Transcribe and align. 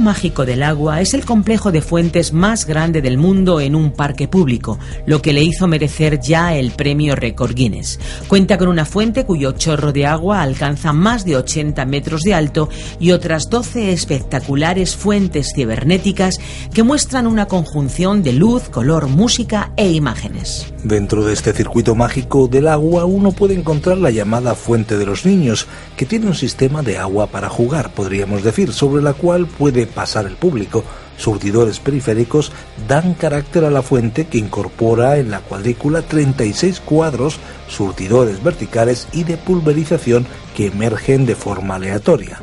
Mágico 0.00 0.44
del 0.46 0.62
agua 0.62 1.00
es 1.00 1.14
el 1.14 1.24
complejo 1.24 1.70
de 1.70 1.82
fuentes 1.82 2.32
más 2.32 2.66
grande 2.66 3.02
del 3.02 3.18
mundo 3.18 3.60
en 3.60 3.74
un 3.74 3.92
parque 3.92 4.26
público, 4.26 4.78
lo 5.06 5.22
que 5.22 5.32
le 5.32 5.42
hizo 5.42 5.66
merecer 5.66 6.20
ya 6.20 6.56
el 6.56 6.72
premio 6.72 7.14
Record 7.14 7.54
Guinness. 7.54 8.00
Cuenta 8.26 8.58
con 8.58 8.68
una 8.68 8.84
fuente 8.84 9.24
cuyo 9.24 9.52
chorro 9.52 9.92
de 9.92 10.06
agua 10.06 10.42
alcanza 10.42 10.92
más 10.92 11.24
de 11.24 11.36
80 11.36 11.84
metros 11.84 12.22
de 12.22 12.34
alto 12.34 12.68
y 12.98 13.12
otras 13.12 13.50
12 13.50 13.92
espectaculares 13.92 14.96
fuentes 14.96 15.52
cibernéticas 15.54 16.38
que 16.72 16.82
muestran 16.82 17.26
una 17.26 17.46
conjunción 17.46 18.22
de 18.22 18.32
luz, 18.32 18.68
color, 18.68 19.08
música 19.08 19.72
e 19.76 19.90
imágenes. 19.90 20.72
Dentro 20.82 21.24
de 21.24 21.34
este 21.34 21.52
circuito 21.52 21.94
mágico 21.94 22.48
del 22.48 22.68
agua 22.68 23.04
uno 23.04 23.32
puede 23.32 23.54
encontrar 23.54 23.98
la 23.98 24.10
llamada 24.10 24.54
Fuente 24.54 24.96
de 24.96 25.04
los 25.06 25.26
Niños, 25.26 25.66
que 25.96 26.06
tiene 26.06 26.26
un 26.26 26.34
sistema 26.34 26.82
de 26.82 26.96
agua 26.96 27.26
para 27.26 27.50
jugar, 27.50 27.92
podríamos 27.92 28.42
decir, 28.42 28.72
sobre 28.72 29.02
la 29.02 29.12
cual 29.12 29.46
puede 29.46 29.86
pasar 29.90 30.26
el 30.26 30.36
público. 30.36 30.84
Surtidores 31.16 31.80
periféricos 31.80 32.50
dan 32.88 33.14
carácter 33.14 33.64
a 33.64 33.70
la 33.70 33.82
fuente 33.82 34.26
que 34.26 34.38
incorpora 34.38 35.18
en 35.18 35.30
la 35.30 35.40
cuadrícula 35.40 36.02
36 36.02 36.80
cuadros, 36.80 37.38
surtidores 37.68 38.42
verticales 38.42 39.06
y 39.12 39.24
de 39.24 39.36
pulverización 39.36 40.26
que 40.56 40.66
emergen 40.68 41.26
de 41.26 41.34
forma 41.34 41.74
aleatoria. 41.74 42.40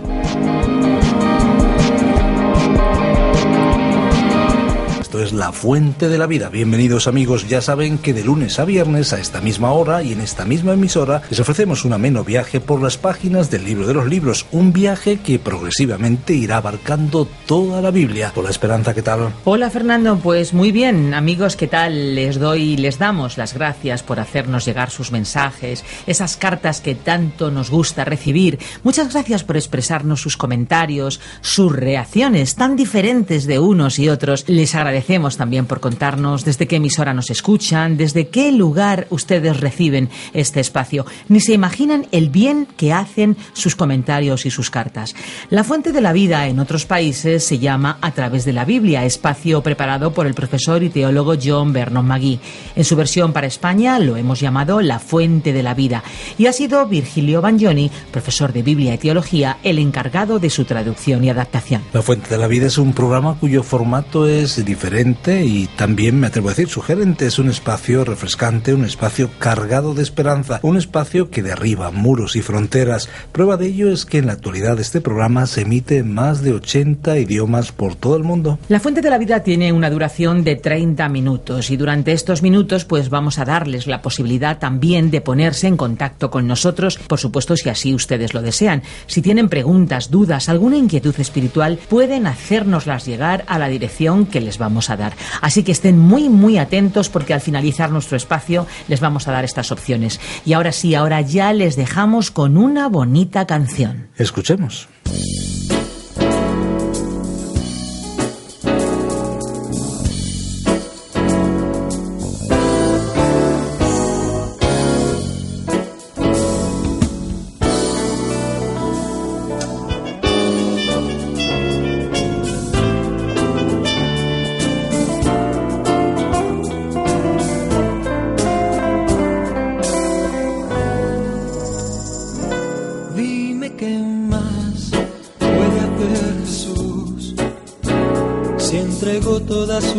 Es 5.22 5.34
La 5.34 5.52
Fuente 5.52 6.10
de 6.10 6.18
la 6.18 6.28
Vida. 6.28 6.50
Bienvenidos 6.50 7.08
amigos, 7.08 7.48
ya 7.48 7.62
saben 7.62 7.98
que 7.98 8.14
de 8.14 8.24
lunes 8.24 8.60
a 8.60 8.66
viernes 8.66 9.14
a 9.14 9.20
esta 9.20 9.42
misma 9.42 9.72
hora 9.72 10.04
y 10.04 10.14
en 10.14 10.22
esta 10.22 10.46
misma 10.46 10.74
emisora 10.74 11.24
les 11.30 11.40
ofrecemos 11.40 11.86
un 11.86 11.94
ameno 11.94 12.24
viaje 12.24 12.60
por 12.60 12.82
las 12.82 12.98
páginas 12.98 13.50
del 13.50 13.66
libro 13.66 13.88
de 13.88 13.94
los 13.94 14.08
libros, 14.08 14.46
un 14.52 14.74
viaje 14.74 15.18
que 15.18 15.40
progresivamente 15.40 16.34
irá 16.34 16.58
abarcando 16.58 17.28
toda 17.46 17.82
la 17.82 17.90
Biblia. 17.90 18.32
Hola 18.36 18.50
Esperanza, 18.50 18.94
¿qué 18.94 19.02
tal? 19.02 19.34
Hola 19.46 19.70
Fernando, 19.70 20.20
pues 20.22 20.54
muy 20.54 20.72
bien 20.72 21.14
amigos, 21.14 21.56
¿qué 21.56 21.68
tal? 21.68 22.14
Les 22.14 22.38
doy, 22.38 22.78
les 22.78 23.00
damos 23.00 23.38
las 23.38 23.54
gracias 23.54 24.04
por 24.04 24.20
hacernos 24.20 24.66
llegar 24.66 24.92
sus 24.92 25.12
mensajes, 25.12 25.84
esas 26.06 26.38
cartas 26.38 26.82
que 26.82 26.96
tanto 26.96 27.50
nos 27.50 27.72
gusta 27.72 28.06
recibir. 28.06 28.60
Muchas 28.84 29.14
gracias 29.14 29.44
por 29.44 29.58
expresarnos 29.58 30.22
sus 30.22 30.38
comentarios, 30.38 31.20
sus 31.42 31.74
reacciones 31.74 32.56
tan 32.56 32.76
diferentes 32.76 33.48
de 33.48 33.60
unos 33.60 34.00
y 34.00 34.10
otros. 34.10 34.46
Les 34.48 34.76
agradecemos 34.76 35.07
agradecemos 35.08 35.38
también 35.38 35.66
por 35.68 35.80
contarnos 35.80 36.44
desde 36.44 36.68
qué 36.68 36.76
emisora 36.78 37.14
nos 37.14 37.30
escuchan, 37.30 37.96
desde 37.96 38.28
qué 38.28 38.52
lugar 38.52 39.08
ustedes 39.10 39.58
reciben 39.62 40.10
este 40.34 40.60
espacio. 40.60 41.06
Ni 41.30 41.40
se 41.40 41.54
imaginan 41.54 42.08
el 42.12 42.30
bien 42.30 42.68
que 42.76 42.92
hacen 42.92 43.38
sus 43.54 43.78
comentarios 43.78 44.46
y 44.46 44.52
sus 44.52 44.70
cartas. 44.70 45.16
La 45.50 45.64
fuente 45.64 45.94
de 45.94 46.02
la 46.02 46.12
vida 46.12 46.48
en 46.48 46.60
otros 46.60 46.86
países 46.86 47.46
se 47.46 47.58
llama 47.58 48.00
A 48.02 48.12
través 48.12 48.44
de 48.44 48.52
la 48.52 48.66
Biblia, 48.66 49.06
espacio 49.06 49.64
preparado 49.64 50.12
por 50.12 50.28
el 50.28 50.34
profesor 50.34 50.84
y 50.84 50.90
teólogo 50.90 51.36
John 51.42 51.72
Vernon 51.72 52.06
Magui. 52.06 52.42
En 52.76 52.84
su 52.84 52.98
versión 52.98 53.32
para 53.32 53.48
España 53.48 54.00
lo 54.00 54.18
hemos 54.18 54.42
llamado 54.42 54.82
La 54.82 55.00
fuente 55.00 55.54
de 55.54 55.64
la 55.64 55.74
vida 55.74 56.04
y 56.38 56.48
ha 56.48 56.54
sido 56.54 56.86
Virgilio 56.86 57.42
Bagnoni, 57.42 57.90
profesor 58.12 58.52
de 58.52 58.62
Biblia 58.62 58.96
y 58.96 58.98
teología, 58.98 59.58
el 59.64 59.80
encargado 59.80 60.38
de 60.38 60.50
su 60.50 60.66
traducción 60.66 61.24
y 61.24 61.30
adaptación. 61.30 61.84
La 61.94 62.02
fuente 62.02 62.30
de 62.30 62.38
la 62.38 62.48
vida 62.48 62.68
es 62.68 62.78
un 62.78 62.92
programa 62.92 63.38
cuyo 63.40 63.64
formato 63.64 64.28
es 64.28 64.66
diferente 64.66 64.97
y 65.00 65.68
también, 65.76 66.20
me 66.20 66.26
atrevo 66.26 66.48
a 66.48 66.54
decir, 66.54 66.70
sugerente. 66.70 67.28
Es 67.28 67.38
un 67.38 67.50
espacio 67.50 68.04
refrescante, 68.04 68.74
un 68.74 68.84
espacio 68.84 69.30
cargado 69.38 69.94
de 69.94 70.02
esperanza, 70.02 70.60
un 70.64 70.76
espacio 70.76 71.30
que 71.30 71.44
derriba 71.44 71.92
muros 71.92 72.36
y 72.36 72.42
fronteras. 72.42 73.08
Prueba 73.32 73.58
de 73.58 73.68
ello 73.68 73.92
es 73.92 74.06
que 74.06 74.18
en 74.18 74.26
la 74.26 74.34
actualidad 74.34 74.80
este 74.80 75.00
programa 75.00 75.46
se 75.46 75.62
emite 75.62 75.98
en 76.00 76.16
más 76.16 76.42
de 76.42 76.54
80 76.54 77.20
idiomas 77.20 77.72
por 77.72 77.94
todo 77.94 78.16
el 78.16 78.24
mundo. 78.24 78.58
La 78.70 78.80
Fuente 78.80 79.02
de 79.02 79.12
la 79.12 79.20
Vida 79.20 79.44
tiene 79.44 79.72
una 79.72 79.92
duración 79.92 80.44
de 80.44 80.56
30 80.56 81.08
minutos 81.10 81.70
y 81.70 81.78
durante 81.78 82.12
estos 82.12 82.42
minutos 82.42 82.84
pues 82.84 83.12
vamos 83.12 83.38
a 83.38 83.46
darles 83.46 83.86
la 83.86 84.02
posibilidad 84.02 84.58
también 84.58 85.12
de 85.12 85.22
ponerse 85.22 85.68
en 85.68 85.78
contacto 85.78 86.32
con 86.32 86.48
nosotros, 86.48 86.98
por 86.98 87.20
supuesto 87.20 87.56
si 87.56 87.70
así 87.70 87.94
ustedes 87.94 88.34
lo 88.34 88.42
desean. 88.42 88.82
Si 89.06 89.22
tienen 89.22 89.48
preguntas, 89.48 90.10
dudas, 90.10 90.50
alguna 90.50 90.78
inquietud 90.78 91.14
espiritual, 91.20 91.78
pueden 91.88 92.26
hacérnoslas 92.26 93.06
llegar 93.06 93.46
a 93.48 93.60
la 93.60 93.68
dirección 93.68 94.26
que 94.26 94.42
les 94.42 94.58
vamos 94.58 94.87
a 94.90 94.98
dar. 94.98 95.14
Así 95.42 95.64
que 95.64 95.72
estén 95.72 95.98
muy, 96.00 96.30
muy 96.30 96.58
atentos 96.58 97.10
porque 97.10 97.34
al 97.34 97.42
finalizar 97.42 97.92
nuestro 97.92 98.18
espacio 98.18 98.66
les 98.88 99.00
vamos 99.00 99.28
a 99.28 99.32
dar 99.32 99.46
estas 99.46 99.72
opciones. 99.72 100.20
Y 100.46 100.54
ahora 100.54 100.72
sí, 100.72 100.96
ahora 100.96 101.22
ya 101.22 101.54
les 101.54 101.76
dejamos 101.76 102.32
con 102.32 102.58
una 102.58 102.88
bonita 102.88 103.46
canción. 103.46 104.08
Escuchemos. 104.18 104.88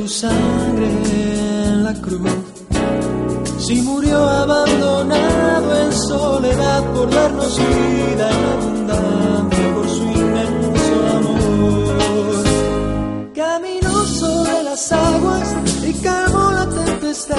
Sangre 0.08 0.88
en 1.66 1.84
la 1.84 1.92
cruz. 1.94 2.30
Si 3.58 3.82
murió 3.82 4.16
abandonado 4.26 5.80
en 5.82 5.92
soledad 5.92 6.82
por 6.92 7.10
darnos 7.10 7.58
vida 7.58 8.30
en 8.30 8.44
abundancia 8.56 9.74
por 9.74 9.88
su 9.88 10.02
inmenso 10.02 10.96
amor. 11.18 12.44
Caminó 13.34 14.04
sobre 14.04 14.62
las 14.62 14.92
aguas 14.92 15.56
y 15.86 15.92
calmó 15.94 16.52
la 16.52 16.66
tempestad. 16.68 17.36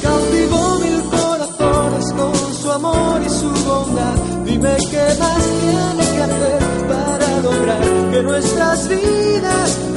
Cautivó 0.00 0.78
mil 0.78 1.02
corazones 1.10 2.12
con 2.12 2.54
su 2.54 2.70
amor 2.70 3.20
y 3.26 3.30
su 3.30 3.50
bondad. 3.68 4.14
Dime 4.44 4.76
qué 4.90 5.06
más 5.18 5.44
tiene 5.60 6.04
que 6.14 6.22
hacer 6.22 6.62
para 6.88 7.40
lograr 7.40 7.82
que 8.12 8.22
nuestras 8.22 8.88
vidas 8.88 9.89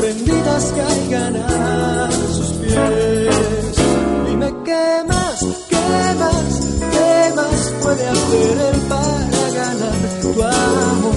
rendidas 0.53 0.73
caigan 0.75 1.35
a 1.35 2.11
sus 2.11 2.51
pies. 2.53 3.75
Dime 4.27 4.53
qué 4.65 5.03
más, 5.07 5.45
qué 5.69 6.15
más, 6.19 6.51
qué 6.91 7.35
más 7.35 7.73
puede 7.81 8.07
hacer 8.07 8.57
él 8.57 8.81
para 8.89 9.51
ganar 9.53 9.95
tu 10.21 10.43
amor, 10.43 11.13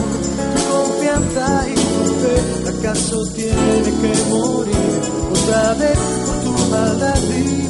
tu 0.56 0.62
confianza 0.74 1.68
y 1.68 1.74
tu 1.74 2.12
fe. 2.22 2.78
¿Acaso 2.78 3.26
tiene 3.34 3.90
que 4.00 4.30
morir 4.30 5.00
otra 5.32 5.74
vez 5.74 5.98
por 6.24 6.36
tu 6.44 6.70
maldad? 6.70 7.65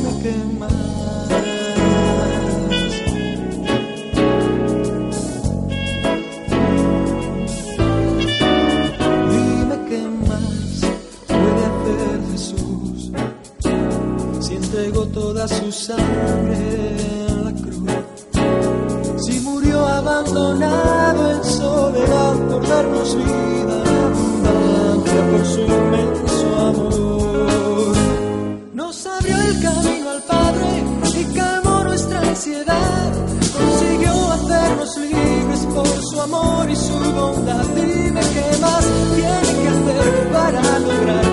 Toda 14.85 15.49
su 15.49 15.73
sangre 15.73 16.97
en 17.29 17.45
la 17.45 17.53
cruz. 17.53 19.25
Si 19.25 19.41
murió 19.41 19.87
abandonado 19.87 21.33
en 21.33 21.45
soledad 21.45 22.35
por 22.49 22.69
darnos 22.69 23.17
vida 23.17 23.83
abundancia 24.07 25.21
por 25.31 25.47
su 25.47 25.61
inmenso 25.61 26.57
amor. 26.69 27.97
Nos 28.75 29.07
abrió 29.07 29.37
el 29.37 29.63
camino 29.63 30.11
al 30.11 30.23
Padre 30.23 30.69
y 31.21 31.25
calmó 31.35 31.85
nuestra 31.85 32.21
ansiedad. 32.21 33.13
Consiguió 33.59 34.13
hacernos 34.33 34.97
libres 34.99 35.67
por 35.75 35.89
su 36.11 36.21
amor 36.21 36.71
y 36.71 36.77
su 36.77 36.99
bondad. 37.15 37.65
Dime 37.75 38.21
qué 38.21 38.59
más 38.61 38.85
tiene 39.15 39.63
que 39.63 39.69
hacer 39.69 40.33
para 40.33 40.79
lograr 40.81 41.26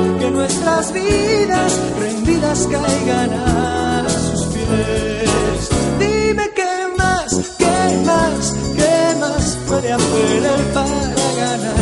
nuestras 0.44 0.92
vidas 0.92 1.80
rendidas 2.02 2.68
caigan 2.70 3.32
a 3.32 4.06
sus 4.10 4.46
pies. 4.48 5.70
Dime 6.00 6.50
qué 6.54 6.74
más, 6.98 7.30
qué 7.58 7.80
más, 8.06 8.54
qué 8.76 9.20
más 9.22 9.58
puede 9.68 9.94
hacer 9.94 10.44
él 10.56 10.66
para 10.74 11.26
ganar 11.44 11.76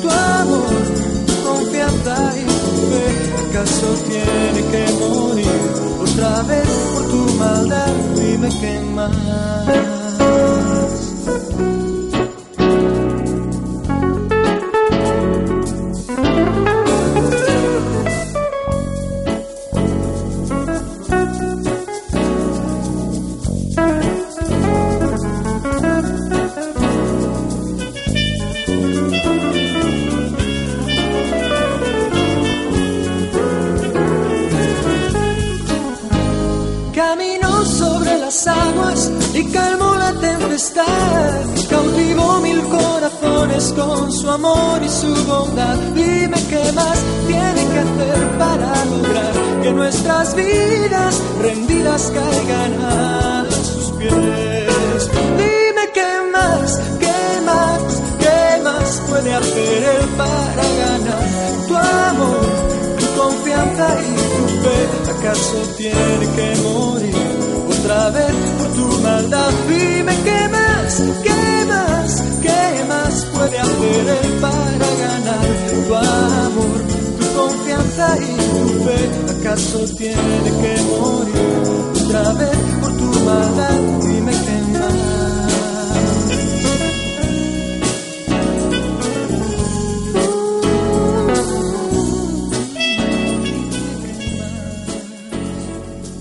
tu 0.00 0.08
amor, 0.08 0.74
tu 1.26 1.34
confianza 1.44 2.16
y 2.40 2.44
fe. 2.88 3.06
¿Acaso 3.50 3.88
tiene 4.08 4.60
que 4.72 4.84
morir 4.98 5.62
otra 6.00 6.42
vez 6.44 6.68
por 6.94 7.02
tu 7.12 7.22
maldad? 7.34 7.94
Dime 8.14 8.48
qué 8.60 8.80
más. 8.94 9.86
Vidas 50.24 51.22
rendidas 51.40 52.10
caigan 52.14 52.72
a 52.82 53.46
sus 53.50 53.92
pies. 53.98 55.10
Dime 55.36 55.84
qué 55.92 56.10
más, 56.32 56.80
qué 56.98 57.40
más, 57.44 58.02
qué 58.18 58.62
más 58.62 59.02
puede 59.08 59.34
hacer 59.34 59.82
él 59.94 60.08
para 60.16 60.64
ganar 60.82 61.22
tu 61.68 61.76
amor, 61.76 62.40
tu 62.98 63.06
confianza 63.20 63.86
y 64.00 64.14
tu 64.36 64.46
fe. 64.62 64.78
¿Acaso 65.18 65.58
tiene 65.76 66.26
que 66.36 66.56
morir? 66.62 66.95
Fe. 79.86 80.12
¿Acaso 80.12 80.24
tiene 80.42 80.50
que 80.62 80.82
morir 80.82 82.04
otra 82.04 82.32
vez 82.34 82.58
por 82.80 82.96
tu 82.96 83.20
maldad? 83.24 83.80
Qué 84.00 84.20
más. 84.20 84.46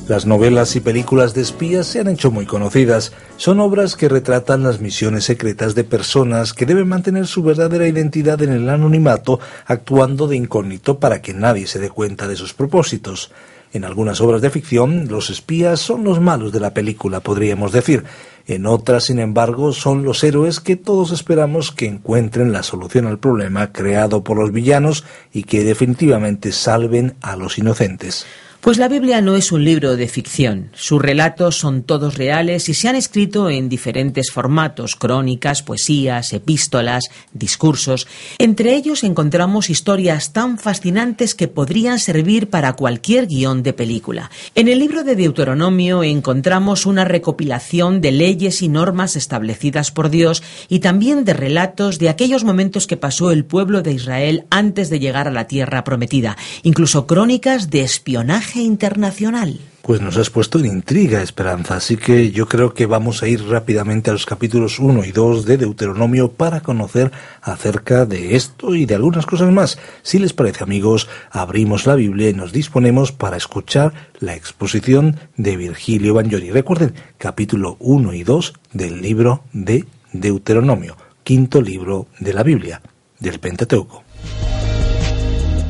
Las 0.07 0.27
novelas 0.27 0.75
y 0.75 0.81
películas 0.81 1.33
de 1.33 1.41
espías 1.41 1.87
se 1.87 1.99
han 1.99 2.07
hecho 2.07 2.29
muy 2.29 2.45
conocidas. 2.45 3.11
Son 3.37 3.59
obras 3.59 3.95
que 3.95 4.07
retratan 4.07 4.61
las 4.61 4.79
misiones 4.79 5.23
secretas 5.23 5.73
de 5.73 5.83
personas 5.83 6.53
que 6.53 6.67
deben 6.67 6.87
mantener 6.87 7.25
su 7.25 7.41
verdadera 7.41 7.87
identidad 7.87 8.39
en 8.43 8.51
el 8.51 8.69
anonimato, 8.69 9.39
actuando 9.65 10.27
de 10.27 10.35
incógnito 10.35 10.99
para 10.99 11.23
que 11.23 11.33
nadie 11.33 11.65
se 11.65 11.79
dé 11.79 11.89
cuenta 11.89 12.27
de 12.27 12.35
sus 12.35 12.53
propósitos. 12.53 13.31
En 13.75 13.83
algunas 13.83 14.21
obras 14.21 14.41
de 14.41 14.49
ficción, 14.49 15.09
los 15.09 15.29
espías 15.29 15.81
son 15.81 16.05
los 16.05 16.21
malos 16.21 16.53
de 16.53 16.61
la 16.61 16.73
película, 16.73 17.19
podríamos 17.19 17.73
decir. 17.73 18.05
En 18.47 18.67
otras, 18.67 19.03
sin 19.03 19.19
embargo, 19.19 19.73
son 19.73 20.05
los 20.05 20.23
héroes 20.23 20.61
que 20.61 20.77
todos 20.77 21.11
esperamos 21.11 21.73
que 21.73 21.85
encuentren 21.85 22.53
la 22.53 22.63
solución 22.63 23.05
al 23.05 23.19
problema 23.19 23.73
creado 23.73 24.23
por 24.23 24.37
los 24.37 24.53
villanos 24.53 25.03
y 25.33 25.43
que 25.43 25.65
definitivamente 25.65 26.53
salven 26.53 27.15
a 27.21 27.35
los 27.35 27.57
inocentes. 27.57 28.25
Pues 28.65 28.79
la 28.79 28.87
Biblia 28.87 29.21
no 29.21 29.35
es 29.35 29.51
un 29.51 29.63
libro 29.63 29.95
de 29.95 30.07
ficción. 30.07 30.71
Sus 30.73 30.99
relatos 30.99 31.55
son 31.55 31.83
todos 31.83 32.17
reales 32.17 32.67
y 32.67 32.73
se 32.73 32.87
han 32.87 32.95
escrito 32.95 33.47
en 33.47 33.69
diferentes 33.69 34.31
formatos, 34.31 34.95
crónicas, 34.95 35.61
poesías, 35.61 36.33
epístolas, 36.33 37.03
discursos. 37.31 38.07
Entre 38.39 38.73
ellos 38.73 39.03
encontramos 39.03 39.69
historias 39.69 40.33
tan 40.33 40.57
fascinantes 40.57 41.35
que 41.35 41.47
podrían 41.47 41.99
servir 41.99 42.49
para 42.49 42.73
cualquier 42.73 43.27
guion 43.27 43.61
de 43.61 43.73
película. 43.73 44.31
En 44.55 44.67
el 44.67 44.79
libro 44.79 45.03
de 45.03 45.15
Deuteronomio 45.15 46.01
encontramos 46.01 46.87
una 46.87 47.05
recopilación 47.05 48.01
de 48.01 48.13
leyes 48.13 48.63
y 48.63 48.67
normas 48.67 49.15
establecidas 49.15 49.91
por 49.91 50.09
Dios 50.09 50.41
y 50.69 50.79
también 50.79 51.23
de 51.23 51.33
relatos 51.33 51.99
de 51.99 52.09
aquellos 52.09 52.43
momentos 52.43 52.87
que 52.87 52.97
pasó 52.97 53.29
el 53.29 53.45
pueblo 53.45 53.83
de 53.83 53.91
Israel 53.91 54.47
antes 54.49 54.89
de 54.89 54.99
llegar 54.99 55.27
a 55.27 55.31
la 55.31 55.45
tierra 55.45 55.83
prometida, 55.83 56.35
incluso 56.63 57.05
crónicas 57.05 57.69
de 57.69 57.81
espionaje 57.81 58.54
internacional. 58.61 59.59
Pues 59.85 60.01
nos 60.01 60.17
has 60.17 60.31
puesto 60.31 60.57
en 60.57 60.65
intriga, 60.65 61.21
Esperanza, 61.21 61.75
así 61.75 61.95
que 61.95 62.31
yo 62.31 62.47
creo 62.47 62.73
que 62.73 62.87
vamos 62.87 63.21
a 63.21 63.27
ir 63.27 63.47
rápidamente 63.47 64.09
a 64.09 64.13
los 64.13 64.25
capítulos 64.25 64.79
1 64.79 65.05
y 65.05 65.11
2 65.11 65.45
de 65.45 65.57
Deuteronomio 65.57 66.31
para 66.31 66.61
conocer 66.61 67.11
acerca 67.43 68.07
de 68.07 68.35
esto 68.35 68.73
y 68.73 68.87
de 68.87 68.95
algunas 68.95 69.27
cosas 69.27 69.51
más. 69.51 69.77
Si 70.01 70.17
les 70.17 70.33
parece, 70.33 70.63
amigos, 70.63 71.07
abrimos 71.29 71.85
la 71.85 71.93
Biblia 71.93 72.29
y 72.29 72.33
nos 72.33 72.51
disponemos 72.51 73.11
para 73.11 73.37
escuchar 73.37 73.93
la 74.19 74.33
exposición 74.33 75.19
de 75.37 75.55
Virgilio 75.55 76.15
Bagnoli. 76.15 76.49
Recuerden, 76.49 76.95
capítulo 77.19 77.77
1 77.79 78.13
y 78.13 78.23
2 78.23 78.53
del 78.73 79.03
libro 79.03 79.43
de 79.53 79.85
Deuteronomio, 80.13 80.97
quinto 81.23 81.61
libro 81.61 82.07
de 82.19 82.33
la 82.33 82.41
Biblia, 82.41 82.81
del 83.19 83.39
Pentateuco. 83.39 84.03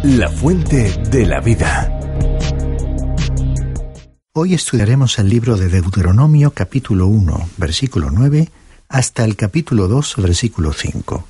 La 0.03 0.29
fuente 0.29 0.93
de 1.09 1.25
la 1.25 1.41
vida. 1.41 1.94
Hoy 4.37 4.53
estudiaremos 4.53 5.17
el 5.17 5.29
libro 5.29 5.55
de 5.55 5.69
Deuteronomio 5.69 6.51
capítulo 6.51 7.07
1, 7.07 7.51
versículo 7.55 8.11
9, 8.11 8.49
hasta 8.89 9.23
el 9.23 9.37
capítulo 9.37 9.87
2, 9.87 10.15
versículo 10.17 10.73
5. 10.73 11.25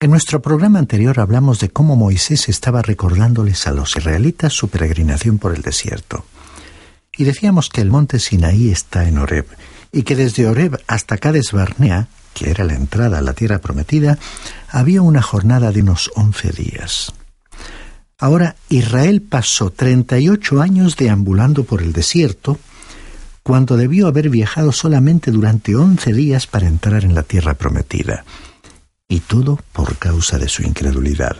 En 0.00 0.10
nuestro 0.10 0.42
programa 0.42 0.80
anterior 0.80 1.20
hablamos 1.20 1.60
de 1.60 1.68
cómo 1.68 1.94
Moisés 1.94 2.48
estaba 2.48 2.82
recordándoles 2.82 3.68
a 3.68 3.70
los 3.70 3.96
israelitas 3.96 4.52
su 4.52 4.66
peregrinación 4.66 5.38
por 5.38 5.54
el 5.54 5.62
desierto. 5.62 6.24
Y 7.16 7.22
decíamos 7.22 7.68
que 7.68 7.82
el 7.82 7.90
monte 7.92 8.18
Sinaí 8.18 8.72
está 8.72 9.06
en 9.06 9.18
Horeb, 9.18 9.46
y 9.92 10.02
que 10.02 10.16
desde 10.16 10.48
Horeb 10.48 10.82
hasta 10.88 11.18
Cades 11.18 11.52
Barnea, 11.52 12.08
que 12.34 12.50
era 12.50 12.64
la 12.64 12.74
entrada 12.74 13.18
a 13.18 13.22
la 13.22 13.34
tierra 13.34 13.60
prometida, 13.60 14.18
había 14.70 15.02
una 15.02 15.22
jornada 15.22 15.70
de 15.70 15.82
unos 15.82 16.10
once 16.16 16.50
días. 16.50 17.12
Ahora 18.20 18.56
Israel 18.68 19.22
pasó 19.22 19.70
38 19.70 20.60
años 20.60 20.96
deambulando 20.96 21.64
por 21.64 21.80
el 21.80 21.94
desierto, 21.94 22.58
cuando 23.42 23.78
debió 23.78 24.06
haber 24.06 24.28
viajado 24.28 24.72
solamente 24.72 25.30
durante 25.30 25.74
11 25.74 26.12
días 26.12 26.46
para 26.46 26.68
entrar 26.68 27.04
en 27.04 27.14
la 27.14 27.22
tierra 27.22 27.54
prometida. 27.54 28.24
Y 29.08 29.20
todo 29.20 29.58
por 29.72 29.96
causa 29.96 30.38
de 30.38 30.48
su 30.48 30.62
incredulidad. 30.62 31.36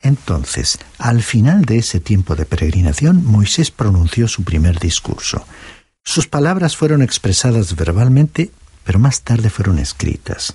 Entonces, 0.00 0.78
al 0.98 1.22
final 1.22 1.64
de 1.64 1.78
ese 1.78 2.00
tiempo 2.00 2.36
de 2.36 2.44
peregrinación, 2.44 3.24
Moisés 3.24 3.70
pronunció 3.70 4.28
su 4.28 4.44
primer 4.44 4.78
discurso. 4.78 5.44
Sus 6.04 6.28
palabras 6.28 6.76
fueron 6.76 7.02
expresadas 7.02 7.74
verbalmente, 7.74 8.50
pero 8.84 8.98
más 8.98 9.22
tarde 9.22 9.50
fueron 9.50 9.78
escritas. 9.78 10.54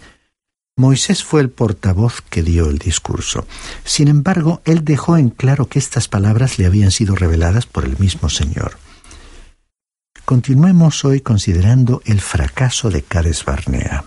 Moisés 0.75 1.24
fue 1.24 1.42
el 1.42 1.51
portavoz 1.51 2.22
que 2.22 2.42
dio 2.42 2.68
el 2.68 2.80
discurso. 2.80 3.46
Sin 3.84 4.08
embargo, 4.08 4.62
él 4.65 4.84
dejó 4.84 5.18
en 5.18 5.30
claro 5.30 5.68
que 5.68 5.77
estas 5.77 6.08
palabras 6.08 6.58
le 6.58 6.65
habían 6.65 6.89
sido 6.89 7.15
reveladas 7.15 7.68
por 7.68 7.86
el 7.86 7.98
mismo 8.00 8.27
Señor. 8.30 8.77
Continuemos 10.25 11.06
hoy 11.06 11.22
considerando 11.22 12.01
el 12.06 12.22
fracaso 12.22 12.89
de 12.89 13.03
Cades 13.03 13.46
Barnea. 13.46 14.03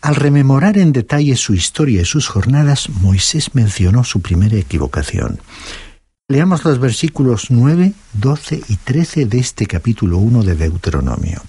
Al 0.00 0.14
rememorar 0.14 0.78
en 0.78 0.92
detalle 0.92 1.34
su 1.34 1.54
historia 1.54 2.02
y 2.02 2.04
sus 2.04 2.28
jornadas, 2.28 2.88
Moisés 2.88 3.56
mencionó 3.56 4.04
su 4.04 4.20
primera 4.20 4.56
equivocación. 4.56 5.40
Leamos 6.28 6.64
los 6.64 6.78
versículos 6.78 7.50
9, 7.50 7.94
12 8.12 8.62
y 8.68 8.76
13 8.76 9.26
de 9.26 9.38
este 9.38 9.66
capítulo 9.66 10.18
1 10.18 10.44
de 10.44 10.54
Deuteronomio. 10.54 11.42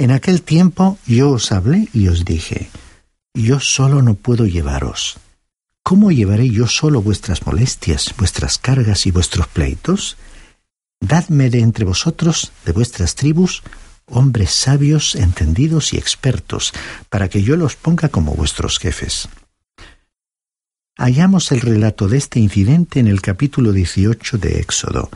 En 0.00 0.12
aquel 0.12 0.40
tiempo 0.40 0.96
yo 1.06 1.28
os 1.32 1.52
hablé 1.52 1.90
y 1.92 2.08
os 2.08 2.24
dije, 2.24 2.70
yo 3.34 3.60
solo 3.60 4.00
no 4.00 4.14
puedo 4.14 4.46
llevaros. 4.46 5.18
¿Cómo 5.82 6.10
llevaré 6.10 6.48
yo 6.48 6.66
solo 6.66 7.02
vuestras 7.02 7.44
molestias, 7.44 8.14
vuestras 8.16 8.56
cargas 8.56 9.04
y 9.04 9.10
vuestros 9.10 9.46
pleitos? 9.48 10.16
Dadme 11.00 11.50
de 11.50 11.60
entre 11.60 11.84
vosotros, 11.84 12.50
de 12.64 12.72
vuestras 12.72 13.14
tribus, 13.14 13.62
hombres 14.06 14.52
sabios, 14.52 15.16
entendidos 15.16 15.92
y 15.92 15.98
expertos, 15.98 16.72
para 17.10 17.28
que 17.28 17.42
yo 17.42 17.58
los 17.58 17.76
ponga 17.76 18.08
como 18.08 18.32
vuestros 18.32 18.78
jefes. 18.78 19.28
Hallamos 20.96 21.52
el 21.52 21.60
relato 21.60 22.08
de 22.08 22.16
este 22.16 22.40
incidente 22.40 23.00
en 23.00 23.06
el 23.06 23.20
capítulo 23.20 23.70
18 23.70 24.38
de 24.38 24.60
Éxodo. 24.60 25.10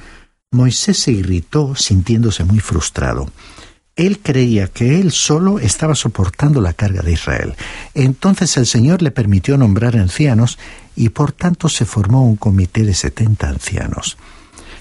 Moisés 0.50 0.98
se 0.98 1.12
irritó 1.12 1.74
sintiéndose 1.74 2.44
muy 2.44 2.60
frustrado. 2.60 3.30
Él 3.96 4.18
creía 4.18 4.66
que 4.66 5.00
él 5.00 5.12
solo 5.12 5.60
estaba 5.60 5.94
soportando 5.94 6.60
la 6.60 6.72
carga 6.72 7.02
de 7.02 7.12
Israel. 7.12 7.54
Entonces 7.94 8.56
el 8.56 8.66
Señor 8.66 9.02
le 9.02 9.12
permitió 9.12 9.56
nombrar 9.56 9.96
ancianos 9.96 10.58
y 10.96 11.10
por 11.10 11.32
tanto 11.32 11.68
se 11.68 11.84
formó 11.84 12.26
un 12.26 12.36
comité 12.36 12.82
de 12.82 12.94
setenta 12.94 13.48
ancianos. 13.48 14.16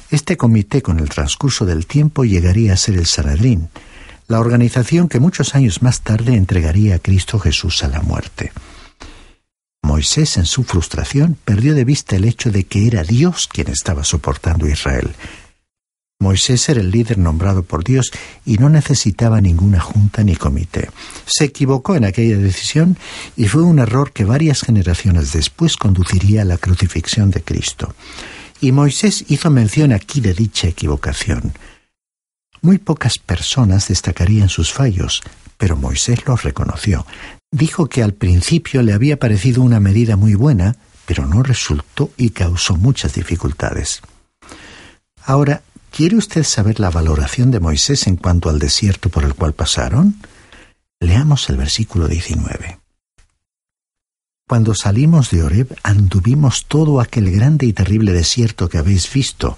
Este 0.09 0.37
comité 0.37 0.81
con 0.81 0.99
el 0.99 1.09
transcurso 1.09 1.65
del 1.65 1.85
tiempo 1.85 2.23
llegaría 2.23 2.73
a 2.73 2.77
ser 2.77 2.95
el 2.95 3.05
Sanedrín, 3.05 3.69
la 4.27 4.39
organización 4.39 5.09
que 5.09 5.19
muchos 5.19 5.55
años 5.55 5.81
más 5.81 6.01
tarde 6.01 6.35
entregaría 6.35 6.95
a 6.95 6.99
Cristo 6.99 7.39
Jesús 7.39 7.83
a 7.83 7.87
la 7.87 8.01
muerte. 8.01 8.51
Moisés 9.83 10.37
en 10.37 10.45
su 10.45 10.63
frustración 10.63 11.37
perdió 11.43 11.75
de 11.75 11.83
vista 11.83 12.15
el 12.15 12.25
hecho 12.25 12.49
de 12.49 12.63
que 12.63 12.87
era 12.87 13.03
Dios 13.03 13.47
quien 13.51 13.69
estaba 13.69 14.03
soportando 14.03 14.65
a 14.65 14.69
Israel. 14.69 15.13
Moisés 16.23 16.67
era 16.69 16.79
el 16.79 16.89
líder 16.89 17.17
nombrado 17.17 17.63
por 17.63 17.83
Dios 17.83 18.11
y 18.45 18.57
no 18.57 18.69
necesitaba 18.69 19.41
ninguna 19.41 19.79
junta 19.79 20.23
ni 20.23 20.35
comité. 20.35 20.89
Se 21.25 21.43
equivocó 21.43 21.95
en 21.95 22.05
aquella 22.05 22.37
decisión 22.37 22.97
y 23.35 23.47
fue 23.47 23.61
un 23.61 23.79
error 23.79 24.13
que 24.13 24.25
varias 24.25 24.61
generaciones 24.61 25.33
después 25.33 25.77
conduciría 25.77 26.41
a 26.41 26.45
la 26.45 26.57
crucifixión 26.57 27.29
de 27.29 27.43
Cristo. 27.43 27.93
Y 28.61 28.71
Moisés 28.71 29.25
hizo 29.27 29.49
mención 29.49 29.91
aquí 29.91 30.21
de 30.21 30.33
dicha 30.33 30.67
equivocación. 30.67 31.53
Muy 32.61 32.77
pocas 32.77 33.19
personas 33.19 33.89
destacarían 33.89 34.47
sus 34.47 34.71
fallos, 34.71 35.21
pero 35.57 35.75
Moisés 35.75 36.25
los 36.25 36.43
reconoció. 36.43 37.05
Dijo 37.51 37.89
que 37.89 38.01
al 38.01 38.13
principio 38.13 38.81
le 38.81 38.93
había 38.93 39.19
parecido 39.19 39.61
una 39.61 39.81
medida 39.81 40.15
muy 40.15 40.33
buena, 40.33 40.77
pero 41.05 41.25
no 41.25 41.43
resultó 41.43 42.11
y 42.15 42.29
causó 42.29 42.77
muchas 42.77 43.13
dificultades. 43.15 44.01
Ahora, 45.25 45.61
¿quiere 45.93 46.17
usted 46.17 46.43
saber 46.43 46.79
la 46.79 46.89
valoración 46.89 47.51
de 47.51 47.59
Moisés 47.59 48.07
en 48.07 48.17
cuanto 48.17 48.49
al 48.49 48.57
desierto 48.57 49.09
por 49.09 49.23
el 49.23 49.35
cual 49.35 49.53
pasaron? 49.53 50.15
Leamos 50.99 51.49
el 51.49 51.57
versículo 51.57 52.07
19. 52.07 52.79
Cuando 54.47 54.73
salimos 54.73 55.29
de 55.29 55.43
Oreb 55.43 55.75
anduvimos 55.83 56.65
todo 56.65 56.99
aquel 56.99 57.31
grande 57.31 57.67
y 57.67 57.73
terrible 57.73 58.11
desierto 58.11 58.69
que 58.69 58.79
habéis 58.79 59.11
visto 59.11 59.55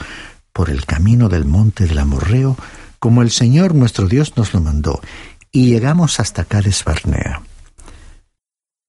por 0.52 0.70
el 0.70 0.86
camino 0.86 1.30
del 1.30 1.46
monte 1.46 1.86
del 1.86 2.00
Amorreo, 2.00 2.58
como 3.00 3.22
el 3.22 3.32
Señor 3.32 3.74
nuestro 3.74 4.08
Dios 4.08 4.36
nos 4.36 4.54
lo 4.54 4.60
mandó, 4.60 5.02
y 5.52 5.68
llegamos 5.68 6.20
hasta 6.20 6.44
Cades 6.44 6.84
Barnea. 6.84 7.42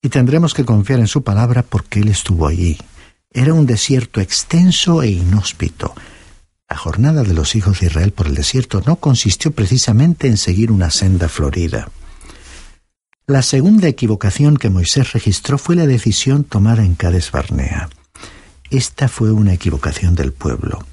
Y 0.03 0.09
tendremos 0.09 0.53
que 0.53 0.65
confiar 0.65 0.99
en 1.01 1.07
su 1.07 1.23
palabra 1.23 1.63
porque 1.63 2.01
Él 2.01 2.09
estuvo 2.09 2.47
allí. 2.47 2.77
Era 3.31 3.55
un 3.55 3.67
desierto 3.67 4.21
extenso 4.21 5.03
e 5.03 5.11
inhóspito. 5.11 5.95
La 6.69 6.77
jornada 6.77 7.23
de 7.23 7.33
los 7.33 7.55
hijos 7.55 7.81
de 7.81 7.87
Israel 7.87 8.13
por 8.13 8.27
el 8.27 8.35
desierto 8.35 8.83
no 8.85 8.97
consistió 8.97 9.53
precisamente 9.53 10.27
en 10.27 10.37
seguir 10.37 10.73
una 10.73 10.91
senda 10.91 11.29
florida. 11.29 11.89
La 13.29 13.43
segunda 13.43 13.87
equivocación 13.89 14.57
que 14.57 14.71
Moisés 14.71 15.13
registró 15.13 15.59
fue 15.59 15.77
la 15.77 15.87
decisión 15.87 16.45
tomada 16.45 16.85
en 16.85 16.95
Cades 16.95 17.31
Barnea. 17.31 17.89
Esta 18.71 19.09
fue 19.09 19.31
una 19.31 19.53
equivocación 19.53 20.15
del 20.17 20.33
pueblo 20.33 20.85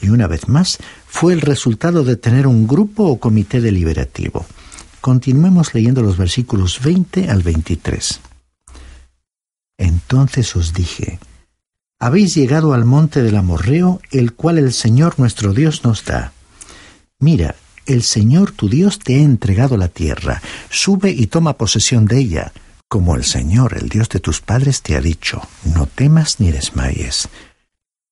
y 0.00 0.10
una 0.10 0.26
vez 0.26 0.48
más 0.48 0.78
fue 1.06 1.32
el 1.32 1.40
resultado 1.40 2.04
de 2.04 2.16
tener 2.16 2.46
un 2.46 2.66
grupo 2.66 3.04
o 3.04 3.18
comité 3.18 3.62
deliberativo. 3.62 4.44
Continuemos 5.00 5.74
leyendo 5.74 6.02
los 6.02 6.18
versículos 6.18 6.80
20 6.82 7.30
al 7.30 7.42
23. 7.42 8.20
Entonces 9.78 10.54
os 10.56 10.74
dije, 10.74 11.18
habéis 12.04 12.34
llegado 12.34 12.74
al 12.74 12.84
monte 12.84 13.22
del 13.22 13.34
Amorreo, 13.34 13.98
el 14.10 14.34
cual 14.34 14.58
el 14.58 14.74
Señor 14.74 15.18
nuestro 15.18 15.54
Dios 15.54 15.84
nos 15.84 16.04
da. 16.04 16.32
Mira, 17.18 17.54
el 17.86 18.02
Señor 18.02 18.52
tu 18.52 18.68
Dios 18.68 18.98
te 18.98 19.14
ha 19.14 19.22
entregado 19.22 19.78
la 19.78 19.88
tierra, 19.88 20.42
sube 20.68 21.10
y 21.12 21.28
toma 21.28 21.56
posesión 21.56 22.04
de 22.04 22.18
ella, 22.18 22.52
como 22.88 23.16
el 23.16 23.24
Señor, 23.24 23.78
el 23.80 23.88
Dios 23.88 24.10
de 24.10 24.20
tus 24.20 24.42
padres, 24.42 24.82
te 24.82 24.96
ha 24.96 25.00
dicho, 25.00 25.40
no 25.74 25.86
temas 25.86 26.40
ni 26.40 26.52
desmayes. 26.52 27.30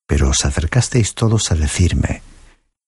Pero 0.06 0.30
os 0.30 0.46
acercasteis 0.46 1.12
todos 1.12 1.52
a 1.52 1.54
decirme, 1.54 2.22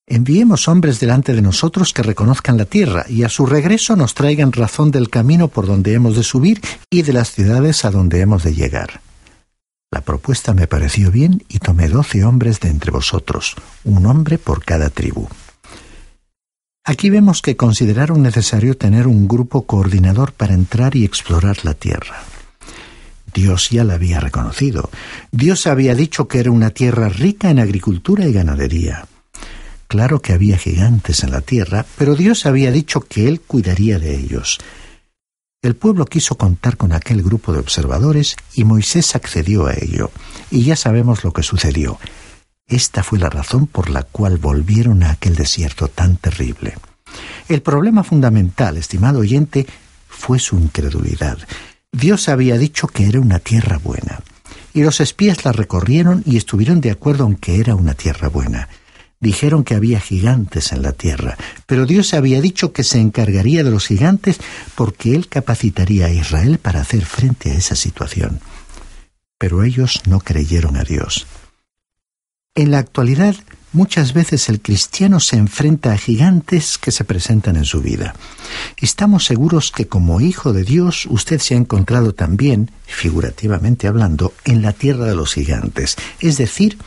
Enviemos 0.06 0.68
hombres 0.68 1.00
delante 1.00 1.34
de 1.34 1.42
nosotros 1.42 1.92
que 1.92 2.02
reconozcan 2.02 2.56
la 2.56 2.64
tierra 2.64 3.04
y 3.10 3.24
a 3.24 3.28
su 3.28 3.44
regreso 3.44 3.94
nos 3.94 4.14
traigan 4.14 4.52
razón 4.52 4.90
del 4.90 5.10
camino 5.10 5.48
por 5.48 5.66
donde 5.66 5.92
hemos 5.92 6.16
de 6.16 6.22
subir 6.22 6.62
y 6.88 7.02
de 7.02 7.12
las 7.12 7.32
ciudades 7.32 7.84
a 7.84 7.90
donde 7.90 8.20
hemos 8.20 8.42
de 8.42 8.54
llegar. 8.54 9.03
La 9.90 10.00
propuesta 10.00 10.54
me 10.54 10.66
pareció 10.66 11.10
bien 11.10 11.44
y 11.48 11.58
tomé 11.58 11.88
doce 11.88 12.24
hombres 12.24 12.60
de 12.60 12.68
entre 12.68 12.90
vosotros, 12.90 13.54
un 13.84 14.06
hombre 14.06 14.38
por 14.38 14.64
cada 14.64 14.90
tribu. 14.90 15.28
Aquí 16.84 17.08
vemos 17.08 17.40
que 17.40 17.56
consideraron 17.56 18.22
necesario 18.22 18.76
tener 18.76 19.06
un 19.06 19.26
grupo 19.26 19.66
coordinador 19.66 20.32
para 20.32 20.52
entrar 20.52 20.96
y 20.96 21.04
explorar 21.04 21.64
la 21.64 21.74
tierra. 21.74 22.24
Dios 23.32 23.70
ya 23.70 23.84
la 23.84 23.94
había 23.94 24.20
reconocido. 24.20 24.90
Dios 25.32 25.66
había 25.66 25.94
dicho 25.94 26.28
que 26.28 26.40
era 26.40 26.50
una 26.50 26.70
tierra 26.70 27.08
rica 27.08 27.50
en 27.50 27.58
agricultura 27.58 28.26
y 28.26 28.32
ganadería. 28.32 29.06
Claro 29.88 30.20
que 30.20 30.32
había 30.32 30.58
gigantes 30.58 31.24
en 31.24 31.30
la 31.30 31.40
tierra, 31.40 31.86
pero 31.96 32.14
Dios 32.16 32.46
había 32.46 32.70
dicho 32.70 33.00
que 33.00 33.28
Él 33.28 33.40
cuidaría 33.40 33.98
de 33.98 34.16
ellos. 34.16 34.58
El 35.64 35.76
pueblo 35.76 36.04
quiso 36.04 36.36
contar 36.36 36.76
con 36.76 36.92
aquel 36.92 37.22
grupo 37.22 37.50
de 37.50 37.58
observadores 37.58 38.36
y 38.52 38.64
Moisés 38.64 39.16
accedió 39.16 39.66
a 39.66 39.72
ello. 39.72 40.10
Y 40.50 40.62
ya 40.64 40.76
sabemos 40.76 41.24
lo 41.24 41.32
que 41.32 41.42
sucedió. 41.42 41.98
Esta 42.66 43.02
fue 43.02 43.18
la 43.18 43.30
razón 43.30 43.66
por 43.66 43.88
la 43.88 44.02
cual 44.02 44.36
volvieron 44.36 45.02
a 45.02 45.12
aquel 45.12 45.36
desierto 45.36 45.88
tan 45.88 46.18
terrible. 46.18 46.74
El 47.48 47.62
problema 47.62 48.04
fundamental, 48.04 48.76
estimado 48.76 49.20
oyente, 49.20 49.66
fue 50.06 50.38
su 50.38 50.58
incredulidad. 50.58 51.38
Dios 51.90 52.28
había 52.28 52.58
dicho 52.58 52.86
que 52.86 53.06
era 53.06 53.18
una 53.18 53.38
tierra 53.38 53.78
buena. 53.78 54.20
Y 54.74 54.82
los 54.82 55.00
espías 55.00 55.46
la 55.46 55.52
recorrieron 55.52 56.22
y 56.26 56.36
estuvieron 56.36 56.82
de 56.82 56.90
acuerdo 56.90 57.26
en 57.26 57.36
que 57.36 57.58
era 57.58 57.74
una 57.74 57.94
tierra 57.94 58.28
buena. 58.28 58.68
Dijeron 59.24 59.64
que 59.64 59.74
había 59.74 60.00
gigantes 60.00 60.70
en 60.72 60.82
la 60.82 60.92
tierra, 60.92 61.38
pero 61.64 61.86
Dios 61.86 62.12
había 62.12 62.42
dicho 62.42 62.74
que 62.74 62.84
se 62.84 63.00
encargaría 63.00 63.64
de 63.64 63.70
los 63.70 63.86
gigantes 63.86 64.38
porque 64.74 65.14
Él 65.14 65.28
capacitaría 65.28 66.04
a 66.04 66.10
Israel 66.10 66.58
para 66.58 66.82
hacer 66.82 67.06
frente 67.06 67.50
a 67.50 67.54
esa 67.54 67.74
situación. 67.74 68.40
Pero 69.38 69.64
ellos 69.64 70.02
no 70.06 70.20
creyeron 70.20 70.76
a 70.76 70.84
Dios. 70.84 71.26
En 72.54 72.70
la 72.70 72.80
actualidad, 72.80 73.34
Muchas 73.74 74.12
veces 74.12 74.48
el 74.48 74.60
cristiano 74.60 75.18
se 75.18 75.34
enfrenta 75.34 75.92
a 75.92 75.98
gigantes 75.98 76.78
que 76.78 76.92
se 76.92 77.02
presentan 77.02 77.56
en 77.56 77.64
su 77.64 77.80
vida. 77.80 78.14
Estamos 78.76 79.24
seguros 79.24 79.72
que 79.72 79.88
como 79.88 80.20
hijo 80.20 80.52
de 80.52 80.62
Dios 80.62 81.08
usted 81.10 81.40
se 81.40 81.54
ha 81.54 81.56
encontrado 81.56 82.14
también, 82.14 82.70
figurativamente 82.86 83.88
hablando, 83.88 84.32
en 84.44 84.62
la 84.62 84.72
tierra 84.72 85.06
de 85.06 85.16
los 85.16 85.34
gigantes, 85.34 85.96
es 86.20 86.38
decir, 86.38 86.78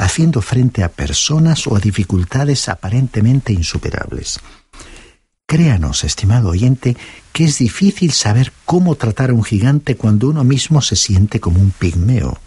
haciendo 0.00 0.40
frente 0.40 0.82
a 0.82 0.88
personas 0.88 1.66
o 1.66 1.76
a 1.76 1.78
dificultades 1.78 2.70
aparentemente 2.70 3.52
insuperables. 3.52 4.40
Créanos, 5.46 6.04
estimado 6.04 6.48
oyente, 6.48 6.96
que 7.32 7.44
es 7.44 7.58
difícil 7.58 8.12
saber 8.12 8.50
cómo 8.64 8.94
tratar 8.94 9.28
a 9.30 9.34
un 9.34 9.44
gigante 9.44 9.96
cuando 9.96 10.28
uno 10.28 10.42
mismo 10.42 10.80
se 10.80 10.96
siente 10.96 11.38
como 11.38 11.60
un 11.60 11.70
pigmeo. 11.70 12.38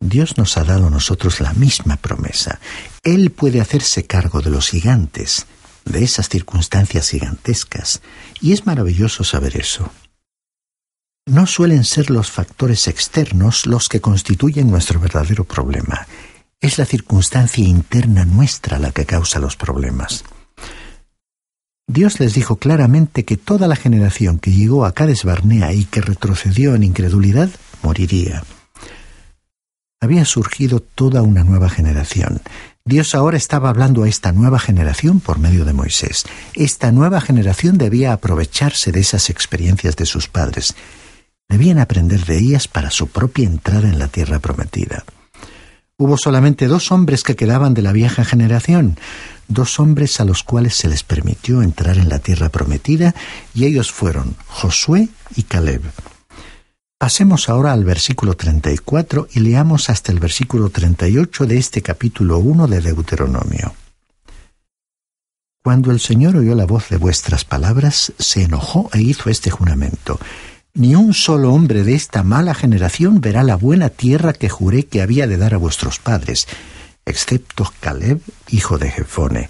Dios 0.00 0.36
nos 0.36 0.56
ha 0.56 0.64
dado 0.64 0.88
a 0.88 0.90
nosotros 0.90 1.40
la 1.40 1.52
misma 1.52 1.96
promesa. 1.96 2.58
Él 3.04 3.30
puede 3.30 3.60
hacerse 3.60 4.06
cargo 4.06 4.40
de 4.40 4.50
los 4.50 4.68
gigantes, 4.68 5.46
de 5.84 6.02
esas 6.02 6.28
circunstancias 6.28 7.10
gigantescas, 7.10 8.02
y 8.40 8.52
es 8.52 8.66
maravilloso 8.66 9.22
saber 9.22 9.56
eso. 9.56 9.92
No 11.26 11.46
suelen 11.46 11.84
ser 11.84 12.10
los 12.10 12.30
factores 12.30 12.88
externos 12.88 13.66
los 13.66 13.88
que 13.88 14.00
constituyen 14.00 14.70
nuestro 14.70 14.98
verdadero 14.98 15.44
problema. 15.44 16.06
Es 16.60 16.78
la 16.78 16.84
circunstancia 16.84 17.64
interna 17.64 18.24
nuestra 18.24 18.78
la 18.78 18.90
que 18.90 19.06
causa 19.06 19.38
los 19.38 19.56
problemas. 19.56 20.24
Dios 21.86 22.20
les 22.20 22.34
dijo 22.34 22.56
claramente 22.56 23.24
que 23.24 23.36
toda 23.36 23.66
la 23.66 23.76
generación 23.76 24.38
que 24.38 24.52
llegó 24.52 24.84
a 24.84 24.92
Cades 24.92 25.24
Barnea 25.24 25.72
y 25.72 25.84
que 25.84 26.00
retrocedió 26.00 26.74
en 26.74 26.82
incredulidad 26.82 27.48
moriría 27.82 28.42
había 30.00 30.24
surgido 30.24 30.80
toda 30.80 31.22
una 31.22 31.44
nueva 31.44 31.68
generación. 31.68 32.40
Dios 32.84 33.14
ahora 33.14 33.36
estaba 33.36 33.68
hablando 33.68 34.04
a 34.04 34.08
esta 34.08 34.32
nueva 34.32 34.58
generación 34.58 35.20
por 35.20 35.38
medio 35.38 35.64
de 35.64 35.72
Moisés. 35.72 36.24
Esta 36.54 36.92
nueva 36.92 37.20
generación 37.20 37.78
debía 37.78 38.12
aprovecharse 38.12 38.92
de 38.92 39.00
esas 39.00 39.28
experiencias 39.28 39.96
de 39.96 40.06
sus 40.06 40.28
padres. 40.28 40.74
Debían 41.48 41.78
aprender 41.78 42.24
de 42.24 42.38
ellas 42.38 42.68
para 42.68 42.90
su 42.90 43.08
propia 43.08 43.46
entrada 43.46 43.88
en 43.88 43.98
la 43.98 44.08
tierra 44.08 44.38
prometida. 44.38 45.04
Hubo 46.00 46.16
solamente 46.16 46.68
dos 46.68 46.92
hombres 46.92 47.24
que 47.24 47.34
quedaban 47.34 47.74
de 47.74 47.82
la 47.82 47.90
vieja 47.90 48.24
generación. 48.24 48.96
dos 49.48 49.80
hombres 49.80 50.20
a 50.20 50.24
los 50.24 50.44
cuales 50.44 50.76
se 50.76 50.88
les 50.88 51.02
permitió 51.02 51.62
entrar 51.62 51.98
en 51.98 52.08
la 52.08 52.20
tierra 52.20 52.50
prometida, 52.50 53.14
y 53.54 53.64
ellos 53.64 53.90
fueron 53.90 54.36
Josué 54.46 55.08
y 55.34 55.42
Caleb. 55.42 55.82
Pasemos 56.98 57.48
ahora 57.48 57.72
al 57.72 57.82
versículo 57.82 58.34
34 58.34 59.28
y 59.32 59.40
leamos 59.40 59.90
hasta 59.90 60.12
el 60.12 60.20
versículo 60.20 60.70
38 60.70 61.46
de 61.46 61.58
este 61.58 61.82
capítulo 61.82 62.38
1 62.38 62.68
de 62.68 62.80
Deuteronomio. 62.80 63.74
Cuando 65.64 65.90
el 65.90 65.98
Señor 65.98 66.36
oyó 66.36 66.54
la 66.54 66.66
voz 66.66 66.90
de 66.90 66.98
vuestras 66.98 67.44
palabras, 67.44 68.12
se 68.18 68.42
enojó 68.44 68.88
e 68.92 69.00
hizo 69.00 69.30
este 69.30 69.50
juramento. 69.50 70.20
Ni 70.74 70.94
un 70.94 71.14
solo 71.14 71.52
hombre 71.52 71.82
de 71.82 71.94
esta 71.94 72.22
mala 72.22 72.54
generación 72.54 73.20
verá 73.20 73.42
la 73.42 73.56
buena 73.56 73.88
tierra 73.88 74.32
que 74.32 74.48
juré 74.48 74.84
que 74.84 75.02
había 75.02 75.26
de 75.26 75.36
dar 75.36 75.54
a 75.54 75.58
vuestros 75.58 75.98
padres, 75.98 76.46
excepto 77.04 77.72
Caleb, 77.80 78.20
hijo 78.48 78.78
de 78.78 78.90
Jefone. 78.90 79.48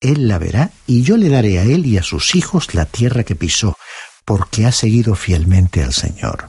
Él 0.00 0.28
la 0.28 0.38
verá, 0.38 0.70
y 0.86 1.02
yo 1.02 1.16
le 1.16 1.28
daré 1.28 1.58
a 1.58 1.64
él 1.64 1.84
y 1.84 1.98
a 1.98 2.02
sus 2.02 2.34
hijos 2.34 2.74
la 2.74 2.86
tierra 2.86 3.24
que 3.24 3.34
pisó, 3.34 3.76
porque 4.24 4.64
ha 4.64 4.72
seguido 4.72 5.14
fielmente 5.14 5.82
al 5.82 5.92
Señor. 5.92 6.48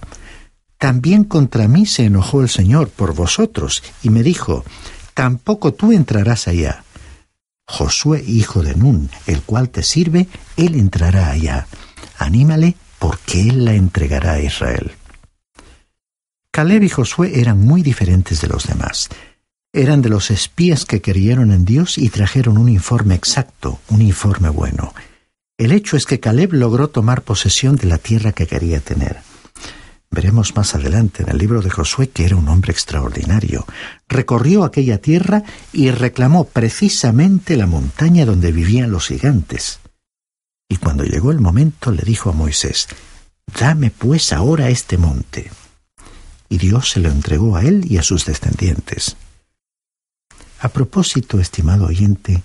También 0.78 1.25
contra 1.25 1.68
mí 1.68 1.86
se 1.86 2.06
enojó 2.06 2.42
el 2.42 2.50
Señor 2.50 2.90
por 2.90 3.13
vosotros, 3.13 3.84
y 4.01 4.10
me 4.10 4.24
dijo, 4.24 4.63
Tampoco 5.13 5.74
tú 5.74 5.92
entrarás 5.92 6.48
allá. 6.48 6.84
Josué, 7.68 8.24
hijo 8.25 8.63
de 8.63 8.75
Nun, 8.75 9.10
el 9.28 9.42
cual 9.42 9.70
te 9.70 9.84
sirve, 9.84 10.28
él 10.58 10.75
entrará 10.75 11.30
allá. 11.30 11.68
Anímale, 12.18 12.75
porque 13.01 13.41
él 13.41 13.65
la 13.65 13.74
entregará 13.74 14.34
a 14.34 14.41
Israel. 14.41 14.91
Caleb 16.51 16.84
y 16.84 16.89
Josué 16.89 17.39
eran 17.41 17.60
muy 17.60 17.81
diferentes 17.81 18.41
de 18.41 18.48
los 18.48 18.67
demás. 18.67 19.10
Eran 19.74 20.03
de 20.03 20.10
los 20.10 20.29
espías 20.29 20.86
que 20.86 21.01
creyeron 21.01 21.51
en 21.51 21.65
Dios 21.65 21.98
y 21.98 22.10
trajeron 22.10 22.60
un 22.60 22.70
informe 22.70 23.15
exacto, 23.15 23.79
un 23.89 24.03
informe 24.03 24.50
bueno. 24.50 24.93
El 25.58 25.72
hecho 25.72 25.98
es 25.98 26.05
que 26.05 26.20
Caleb 26.20 26.53
logró 26.53 26.89
tomar 26.89 27.24
posesión 27.24 27.75
de 27.75 27.88
la 27.88 27.98
tierra 27.98 28.34
que 28.34 28.46
quería 28.46 28.81
tener. 28.81 29.17
Veremos 30.12 30.55
más 30.55 30.75
adelante 30.75 31.24
en 31.24 31.29
el 31.29 31.39
libro 31.39 31.63
de 31.63 31.72
Josué 31.72 32.10
que 32.10 32.25
era 32.25 32.36
un 32.36 32.50
hombre 32.50 32.72
extraordinario. 32.72 33.65
Recorrió 34.08 34.63
aquella 34.63 35.00
tierra 35.00 35.41
y 35.74 35.89
reclamó 35.89 36.43
precisamente 36.43 37.58
la 37.58 37.65
montaña 37.65 38.25
donde 38.25 38.51
vivían 38.51 38.91
los 38.91 39.08
gigantes. 39.08 39.80
Y 40.72 40.78
cuando 40.78 41.04
llegó 41.04 41.32
el 41.32 41.42
momento 41.42 41.92
le 41.92 42.01
dijo 42.04 42.30
a 42.30 42.34
Moisés, 42.34 42.88
Dame 43.60 43.92
pues 43.92 44.32
ahora 44.32 44.70
este 44.70 44.98
monte. 44.98 45.51
Y 46.48 46.60
Dios 46.60 46.92
se 46.92 47.01
lo 47.01 47.10
entregó 47.10 47.58
a 47.58 47.63
él 47.63 47.92
y 47.92 47.98
a 47.98 48.04
sus 48.04 48.24
descendientes. 48.24 49.18
A 50.62 50.70
propósito, 50.70 51.42
estimado 51.42 51.88
oyente, 51.88 52.42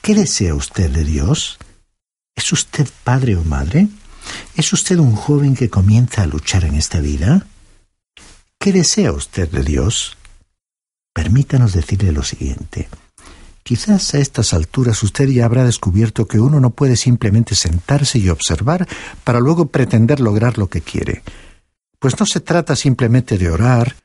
¿qué 0.00 0.14
desea 0.14 0.54
usted 0.54 0.90
de 0.90 1.04
Dios? 1.04 1.58
¿Es 2.34 2.50
usted 2.54 2.88
padre 3.04 3.36
o 3.36 3.44
madre? 3.44 3.86
¿Es 4.56 4.72
usted 4.72 4.98
un 4.98 5.14
joven 5.14 5.54
que 5.54 5.68
comienza 5.68 6.22
a 6.22 6.26
luchar 6.26 6.64
en 6.64 6.76
esta 6.76 7.00
vida? 7.00 7.46
¿Qué 8.58 8.72
desea 8.72 9.12
usted 9.12 9.50
de 9.50 9.62
Dios? 9.62 10.16
Permítanos 11.12 11.74
decirle 11.74 12.12
lo 12.12 12.22
siguiente. 12.22 12.88
Quizás 13.62 14.14
a 14.14 14.18
estas 14.18 14.52
alturas 14.52 15.02
usted 15.02 15.28
ya 15.28 15.44
habrá 15.44 15.64
descubierto 15.64 16.26
que 16.26 16.40
uno 16.40 16.60
no 16.60 16.70
puede 16.70 16.96
simplemente 16.96 17.54
sentarse 17.54 18.18
y 18.18 18.28
observar 18.28 18.88
para 19.24 19.40
luego 19.40 19.66
pretender 19.66 20.20
lograr 20.20 20.58
lo 20.58 20.68
que 20.68 20.80
quiere. 20.80 21.22
Pues 21.98 22.18
no 22.18 22.26
se 22.26 22.40
trata 22.40 22.74
simplemente 22.74 23.38
de 23.38 23.50
orar. 23.50 23.96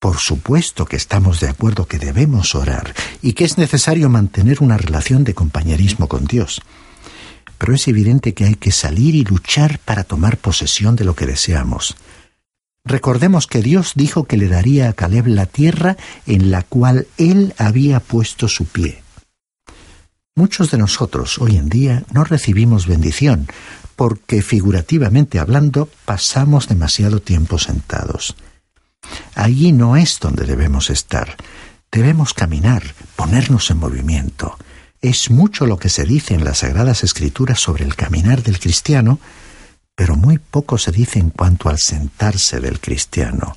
Por 0.00 0.16
supuesto 0.18 0.86
que 0.86 0.96
estamos 0.96 1.40
de 1.40 1.48
acuerdo 1.48 1.86
que 1.86 1.98
debemos 1.98 2.54
orar 2.54 2.94
y 3.22 3.32
que 3.32 3.44
es 3.44 3.58
necesario 3.58 4.08
mantener 4.08 4.62
una 4.62 4.76
relación 4.76 5.24
de 5.24 5.34
compañerismo 5.34 6.08
con 6.08 6.24
Dios 6.24 6.62
pero 7.58 7.74
es 7.74 7.88
evidente 7.88 8.34
que 8.34 8.44
hay 8.44 8.54
que 8.54 8.70
salir 8.70 9.16
y 9.16 9.24
luchar 9.24 9.80
para 9.80 10.04
tomar 10.04 10.38
posesión 10.38 10.96
de 10.96 11.04
lo 11.04 11.14
que 11.14 11.26
deseamos. 11.26 11.96
Recordemos 12.88 13.46
que 13.46 13.60
Dios 13.60 13.92
dijo 13.96 14.24
que 14.24 14.38
le 14.38 14.48
daría 14.48 14.88
a 14.88 14.94
Caleb 14.94 15.26
la 15.26 15.44
tierra 15.44 15.98
en 16.26 16.50
la 16.50 16.62
cual 16.62 17.06
él 17.18 17.52
había 17.58 18.00
puesto 18.00 18.48
su 18.48 18.64
pie. 18.64 19.02
Muchos 20.34 20.70
de 20.70 20.78
nosotros 20.78 21.36
hoy 21.38 21.58
en 21.58 21.68
día 21.68 22.04
no 22.12 22.24
recibimos 22.24 22.86
bendición 22.86 23.46
porque 23.94 24.40
figurativamente 24.40 25.38
hablando 25.38 25.90
pasamos 26.06 26.66
demasiado 26.66 27.20
tiempo 27.20 27.58
sentados. 27.58 28.34
Allí 29.34 29.72
no 29.72 29.96
es 29.96 30.18
donde 30.18 30.46
debemos 30.46 30.88
estar. 30.88 31.36
Debemos 31.92 32.32
caminar, 32.32 32.94
ponernos 33.16 33.70
en 33.70 33.80
movimiento. 33.80 34.56
Es 35.02 35.30
mucho 35.30 35.66
lo 35.66 35.78
que 35.78 35.90
se 35.90 36.06
dice 36.06 36.32
en 36.32 36.42
las 36.42 36.58
Sagradas 36.58 37.04
Escrituras 37.04 37.60
sobre 37.60 37.84
el 37.84 37.96
caminar 37.96 38.42
del 38.42 38.58
cristiano, 38.58 39.20
pero 39.98 40.14
muy 40.14 40.38
poco 40.38 40.78
se 40.78 40.92
dice 40.92 41.18
en 41.18 41.30
cuanto 41.30 41.68
al 41.68 41.78
sentarse 41.78 42.60
del 42.60 42.78
cristiano. 42.78 43.56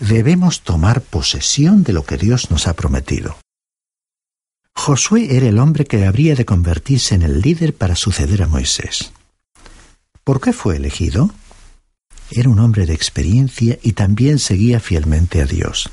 Debemos 0.00 0.62
tomar 0.62 1.00
posesión 1.00 1.84
de 1.84 1.92
lo 1.92 2.02
que 2.02 2.16
Dios 2.16 2.50
nos 2.50 2.66
ha 2.66 2.74
prometido. 2.74 3.36
Josué 4.74 5.36
era 5.36 5.46
el 5.46 5.60
hombre 5.60 5.84
que 5.84 6.04
habría 6.04 6.34
de 6.34 6.44
convertirse 6.44 7.14
en 7.14 7.22
el 7.22 7.40
líder 7.40 7.72
para 7.72 7.94
suceder 7.94 8.42
a 8.42 8.48
Moisés. 8.48 9.12
¿Por 10.24 10.40
qué 10.40 10.52
fue 10.52 10.74
elegido? 10.74 11.30
Era 12.32 12.48
un 12.48 12.58
hombre 12.58 12.84
de 12.84 12.94
experiencia 12.94 13.78
y 13.80 13.92
también 13.92 14.40
seguía 14.40 14.80
fielmente 14.80 15.40
a 15.40 15.46
Dios. 15.46 15.88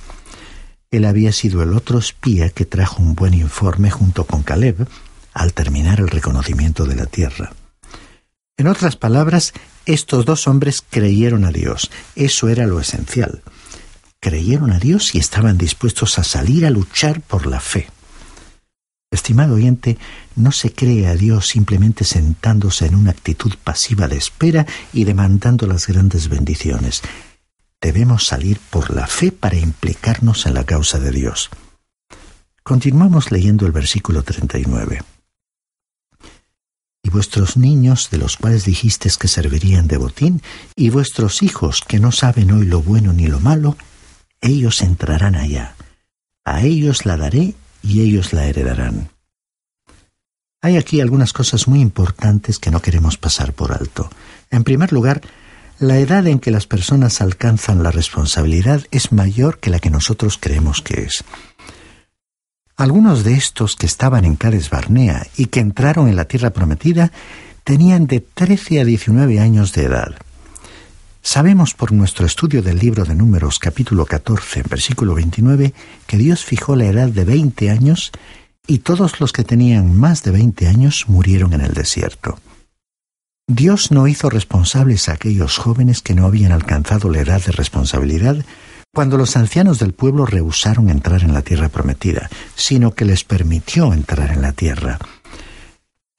Él 0.89 1.05
había 1.05 1.31
sido 1.31 1.61
el 1.61 1.73
otro 1.73 1.99
espía 1.99 2.49
que 2.49 2.65
trajo 2.65 3.03
un 3.03 3.13
buen 3.13 3.35
informe 3.35 3.91
junto 3.91 4.25
con 4.25 4.41
Caleb 4.41 4.87
al 5.35 5.53
terminar 5.53 5.99
el 5.99 6.07
reconocimiento 6.07 6.85
de 6.85 6.95
la 6.95 7.05
tierra. 7.05 7.53
En 8.57 8.67
otras 8.67 8.95
palabras, 8.95 9.53
estos 9.85 10.25
dos 10.25 10.47
hombres 10.47 10.83
creyeron 10.89 11.45
a 11.45 11.51
Dios. 11.51 11.91
Eso 12.15 12.49
era 12.49 12.65
lo 12.65 12.79
esencial. 12.79 13.43
Creyeron 14.19 14.71
a 14.71 14.79
Dios 14.79 15.15
y 15.15 15.19
estaban 15.19 15.57
dispuestos 15.57 16.17
a 16.19 16.23
salir 16.23 16.65
a 16.65 16.71
luchar 16.71 17.21
por 17.21 17.45
la 17.45 17.59
fe. 17.59 17.87
Estimado 19.11 19.55
oyente, 19.55 19.97
no 20.35 20.51
se 20.51 20.73
cree 20.73 21.07
a 21.07 21.15
Dios 21.15 21.47
simplemente 21.47 22.03
sentándose 22.03 22.87
en 22.87 22.95
una 22.95 23.11
actitud 23.11 23.53
pasiva 23.63 24.07
de 24.07 24.17
espera 24.17 24.65
y 24.91 25.05
demandando 25.05 25.65
las 25.67 25.87
grandes 25.87 26.27
bendiciones 26.27 27.03
debemos 27.81 28.25
salir 28.25 28.59
por 28.69 28.93
la 28.93 29.07
fe 29.07 29.31
para 29.31 29.55
implicarnos 29.55 30.45
en 30.45 30.53
la 30.53 30.65
causa 30.65 30.99
de 30.99 31.11
Dios. 31.11 31.49
Continuamos 32.63 33.31
leyendo 33.31 33.65
el 33.65 33.71
versículo 33.71 34.23
39. 34.23 35.01
Y 37.07 37.09
vuestros 37.09 37.55
niños, 37.55 38.09
de 38.11 38.17
los 38.17 38.35
cuales 38.35 38.65
dijisteis 38.65 39.17
que 39.17 39.29
servirían 39.29 39.87
de 39.87 39.95
botín, 39.95 40.41
y 40.75 40.89
vuestros 40.89 41.41
hijos, 41.41 41.81
que 41.87 42.01
no 42.01 42.11
saben 42.11 42.51
hoy 42.51 42.65
lo 42.65 42.81
bueno 42.81 43.13
ni 43.13 43.27
lo 43.27 43.39
malo, 43.39 43.77
ellos 44.41 44.81
entrarán 44.81 45.35
allá. 45.35 45.75
A 46.43 46.63
ellos 46.63 47.05
la 47.05 47.15
daré 47.15 47.53
y 47.81 48.01
ellos 48.01 48.33
la 48.33 48.43
heredarán. 48.47 49.07
Hay 50.61 50.75
aquí 50.75 50.99
algunas 50.99 51.31
cosas 51.31 51.69
muy 51.69 51.79
importantes 51.79 52.59
que 52.59 52.71
no 52.71 52.81
queremos 52.81 53.15
pasar 53.15 53.53
por 53.53 53.71
alto. 53.71 54.09
En 54.51 54.65
primer 54.65 54.91
lugar, 54.91 55.21
la 55.79 55.99
edad 55.99 56.27
en 56.27 56.39
que 56.39 56.51
las 56.51 56.67
personas 56.67 57.21
alcanzan 57.21 57.83
la 57.83 57.91
responsabilidad 57.91 58.83
es 58.91 59.13
mayor 59.13 59.59
que 59.59 59.69
la 59.69 59.79
que 59.79 59.91
nosotros 59.91 60.37
creemos 60.37 60.81
que 60.81 61.03
es. 61.03 61.23
Algunos 62.79 63.23
de 63.23 63.33
estos 63.33 63.75
que 63.75 63.87
estaban 63.87 64.23
en 64.23 64.35
Cades 64.35 64.69
Barnea 64.69 65.25
y 65.35 65.47
que 65.47 65.61
entraron 65.61 66.09
en 66.09 66.15
la 66.15 66.25
tierra 66.25 66.51
prometida 66.51 67.11
tenían 67.63 68.05
de 68.05 68.19
13 68.19 68.81
a 68.81 68.85
19 68.85 69.39
años 69.39 69.73
de 69.73 69.85
edad. 69.85 70.13
Sabemos 71.23 71.73
por 71.73 71.91
nuestro 71.91 72.27
estudio 72.27 72.61
del 72.61 72.77
libro 72.77 73.03
de 73.03 73.15
Números 73.15 73.57
capítulo 73.57 74.05
14, 74.05 74.61
versículo 74.69 75.15
29, 75.15 75.73
que 76.05 76.17
Dios 76.17 76.45
fijó 76.45 76.75
la 76.75 76.85
edad 76.85 77.09
de 77.09 77.25
20 77.25 77.71
años 77.71 78.11
y 78.67 78.77
todos 78.77 79.19
los 79.19 79.33
que 79.33 79.43
tenían 79.43 79.97
más 79.97 80.21
de 80.21 80.29
20 80.29 80.67
años 80.67 81.05
murieron 81.07 81.53
en 81.53 81.61
el 81.61 81.73
desierto. 81.73 82.37
Dios 83.47 83.91
no 83.91 84.07
hizo 84.07 84.29
responsables 84.29 85.09
a 85.09 85.13
aquellos 85.13 85.57
jóvenes 85.57 86.03
que 86.03 86.13
no 86.13 86.27
habían 86.27 86.51
alcanzado 86.51 87.09
la 87.09 87.21
edad 87.21 87.43
de 87.43 87.53
responsabilidad 87.53 88.45
cuando 88.93 89.17
los 89.17 89.37
ancianos 89.37 89.79
del 89.79 89.93
pueblo 89.93 90.25
rehusaron 90.25 90.89
entrar 90.89 91.23
en 91.23 91.33
la 91.33 91.41
tierra 91.41 91.69
prometida, 91.69 92.29
sino 92.55 92.91
que 92.95 93.05
les 93.05 93.23
permitió 93.23 93.93
entrar 93.93 94.31
en 94.31 94.41
la 94.41 94.53
tierra. 94.53 94.97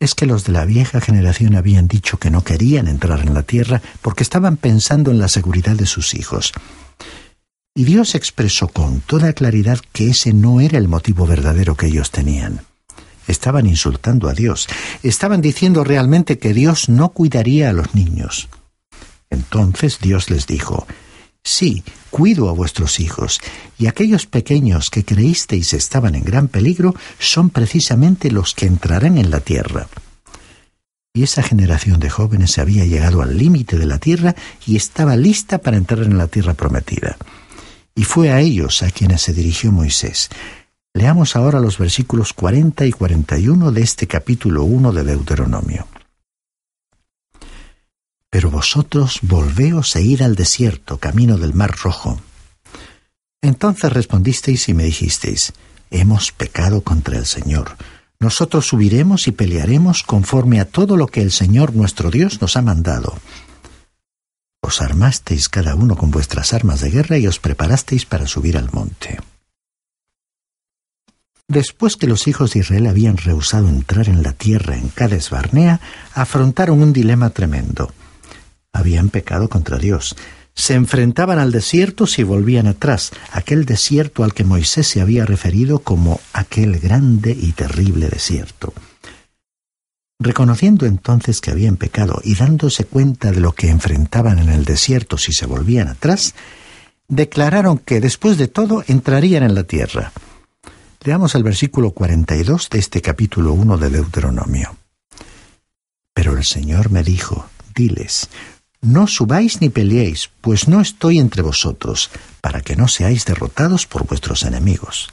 Es 0.00 0.14
que 0.14 0.26
los 0.26 0.44
de 0.44 0.52
la 0.52 0.64
vieja 0.64 1.00
generación 1.00 1.56
habían 1.56 1.88
dicho 1.88 2.18
que 2.18 2.30
no 2.30 2.44
querían 2.44 2.86
entrar 2.86 3.20
en 3.20 3.34
la 3.34 3.42
tierra 3.42 3.82
porque 4.00 4.22
estaban 4.22 4.56
pensando 4.56 5.10
en 5.10 5.18
la 5.18 5.28
seguridad 5.28 5.74
de 5.74 5.86
sus 5.86 6.14
hijos. 6.14 6.52
Y 7.74 7.84
Dios 7.84 8.14
expresó 8.14 8.68
con 8.68 9.00
toda 9.00 9.32
claridad 9.32 9.78
que 9.92 10.10
ese 10.10 10.32
no 10.32 10.60
era 10.60 10.78
el 10.78 10.88
motivo 10.88 11.26
verdadero 11.26 11.76
que 11.76 11.86
ellos 11.86 12.10
tenían 12.10 12.60
estaban 13.28 13.66
insultando 13.66 14.28
a 14.28 14.34
Dios, 14.34 14.66
estaban 15.02 15.40
diciendo 15.40 15.84
realmente 15.84 16.38
que 16.38 16.54
Dios 16.54 16.88
no 16.88 17.10
cuidaría 17.10 17.70
a 17.70 17.72
los 17.72 17.94
niños. 17.94 18.48
Entonces 19.30 19.98
Dios 20.00 20.30
les 20.30 20.46
dijo, 20.46 20.86
Sí, 21.44 21.82
cuido 22.10 22.48
a 22.48 22.52
vuestros 22.52 23.00
hijos, 23.00 23.40
y 23.78 23.86
aquellos 23.86 24.26
pequeños 24.26 24.90
que 24.90 25.04
creísteis 25.04 25.72
estaban 25.72 26.14
en 26.14 26.24
gran 26.24 26.48
peligro 26.48 26.94
son 27.18 27.50
precisamente 27.50 28.30
los 28.30 28.54
que 28.54 28.66
entrarán 28.66 29.18
en 29.18 29.30
la 29.30 29.40
tierra. 29.40 29.88
Y 31.14 31.22
esa 31.22 31.42
generación 31.42 32.00
de 32.00 32.10
jóvenes 32.10 32.58
había 32.58 32.84
llegado 32.84 33.22
al 33.22 33.36
límite 33.36 33.78
de 33.78 33.86
la 33.86 33.98
tierra 33.98 34.36
y 34.66 34.76
estaba 34.76 35.16
lista 35.16 35.58
para 35.58 35.76
entrar 35.76 36.04
en 36.04 36.18
la 36.18 36.28
tierra 36.28 36.54
prometida. 36.54 37.16
Y 37.94 38.04
fue 38.04 38.30
a 38.30 38.40
ellos 38.40 38.82
a 38.82 38.90
quienes 38.90 39.22
se 39.22 39.32
dirigió 39.32 39.72
Moisés. 39.72 40.28
Leamos 40.94 41.34
ahora 41.34 41.60
los 41.60 41.78
versículos 41.78 42.32
40 42.32 42.86
y 42.86 42.92
41 42.92 43.72
de 43.72 43.82
este 43.82 44.06
capítulo 44.06 44.64
1 44.64 44.92
de 44.92 45.04
Deuteronomio. 45.04 45.86
Pero 48.30 48.50
vosotros 48.50 49.20
volveos 49.22 49.96
e 49.96 50.02
id 50.02 50.22
al 50.22 50.34
desierto, 50.34 50.98
camino 50.98 51.38
del 51.38 51.54
mar 51.54 51.74
rojo. 51.82 52.20
Entonces 53.40 53.92
respondisteis 53.92 54.68
y 54.68 54.74
me 54.74 54.84
dijisteis, 54.84 55.52
Hemos 55.90 56.32
pecado 56.32 56.82
contra 56.82 57.16
el 57.16 57.24
Señor. 57.24 57.76
Nosotros 58.20 58.66
subiremos 58.66 59.26
y 59.26 59.32
pelearemos 59.32 60.02
conforme 60.02 60.60
a 60.60 60.66
todo 60.66 60.96
lo 60.96 61.06
que 61.06 61.22
el 61.22 61.30
Señor 61.30 61.74
nuestro 61.74 62.10
Dios 62.10 62.42
nos 62.42 62.56
ha 62.56 62.62
mandado. 62.62 63.16
Os 64.60 64.82
armasteis 64.82 65.48
cada 65.48 65.74
uno 65.74 65.96
con 65.96 66.10
vuestras 66.10 66.52
armas 66.52 66.80
de 66.80 66.90
guerra 66.90 67.16
y 67.16 67.26
os 67.26 67.38
preparasteis 67.38 68.04
para 68.04 68.26
subir 68.26 68.58
al 68.58 68.70
monte. 68.72 69.18
Después 71.46 71.96
que 71.96 72.08
los 72.08 72.28
hijos 72.28 72.52
de 72.52 72.60
Israel 72.60 72.88
habían 72.88 73.16
rehusado 73.16 73.68
entrar 73.68 74.10
en 74.10 74.22
la 74.22 74.34
tierra 74.34 74.76
en 74.76 74.88
Cades 74.88 75.30
Barnea, 75.30 75.80
afrontaron 76.12 76.82
un 76.82 76.92
dilema 76.92 77.30
tremendo 77.30 77.94
habían 78.78 79.10
pecado 79.10 79.48
contra 79.48 79.78
Dios. 79.78 80.16
Se 80.54 80.74
enfrentaban 80.74 81.38
al 81.38 81.52
desierto 81.52 82.06
si 82.06 82.22
volvían 82.22 82.66
atrás, 82.66 83.12
aquel 83.32 83.64
desierto 83.64 84.24
al 84.24 84.34
que 84.34 84.44
Moisés 84.44 84.88
se 84.88 85.00
había 85.00 85.24
referido 85.24 85.78
como 85.78 86.20
aquel 86.32 86.80
grande 86.80 87.30
y 87.30 87.52
terrible 87.52 88.08
desierto. 88.08 88.72
Reconociendo 90.20 90.84
entonces 90.84 91.40
que 91.40 91.52
habían 91.52 91.76
pecado 91.76 92.20
y 92.24 92.34
dándose 92.34 92.84
cuenta 92.84 93.30
de 93.30 93.40
lo 93.40 93.52
que 93.52 93.70
enfrentaban 93.70 94.40
en 94.40 94.48
el 94.48 94.64
desierto 94.64 95.16
si 95.16 95.32
se 95.32 95.46
volvían 95.46 95.86
atrás, 95.86 96.34
declararon 97.06 97.78
que 97.78 98.00
después 98.00 98.36
de 98.36 98.48
todo 98.48 98.82
entrarían 98.88 99.44
en 99.44 99.54
la 99.54 99.62
tierra. 99.62 100.12
Leamos 101.04 101.36
el 101.36 101.44
versículo 101.44 101.92
42 101.92 102.68
de 102.68 102.78
este 102.80 103.00
capítulo 103.00 103.52
1 103.52 103.78
de 103.78 103.90
Deuteronomio. 103.90 104.76
Pero 106.12 106.36
el 106.36 106.44
Señor 106.44 106.90
me 106.90 107.04
dijo, 107.04 107.48
diles, 107.76 108.28
no 108.80 109.06
subáis 109.06 109.60
ni 109.60 109.68
peleéis, 109.68 110.30
pues 110.40 110.68
no 110.68 110.80
estoy 110.80 111.18
entre 111.18 111.42
vosotros, 111.42 112.10
para 112.40 112.60
que 112.60 112.76
no 112.76 112.88
seáis 112.88 113.24
derrotados 113.24 113.86
por 113.86 114.06
vuestros 114.06 114.42
enemigos. 114.42 115.08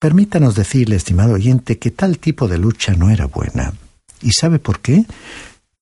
Permítanos 0.00 0.54
decirle, 0.54 0.96
estimado 0.96 1.34
oyente, 1.34 1.78
que 1.78 1.90
tal 1.90 2.18
tipo 2.18 2.46
de 2.46 2.58
lucha 2.58 2.94
no 2.94 3.10
era 3.10 3.26
buena. 3.26 3.72
¿Y 4.22 4.30
sabe 4.32 4.60
por 4.60 4.80
qué? 4.80 5.04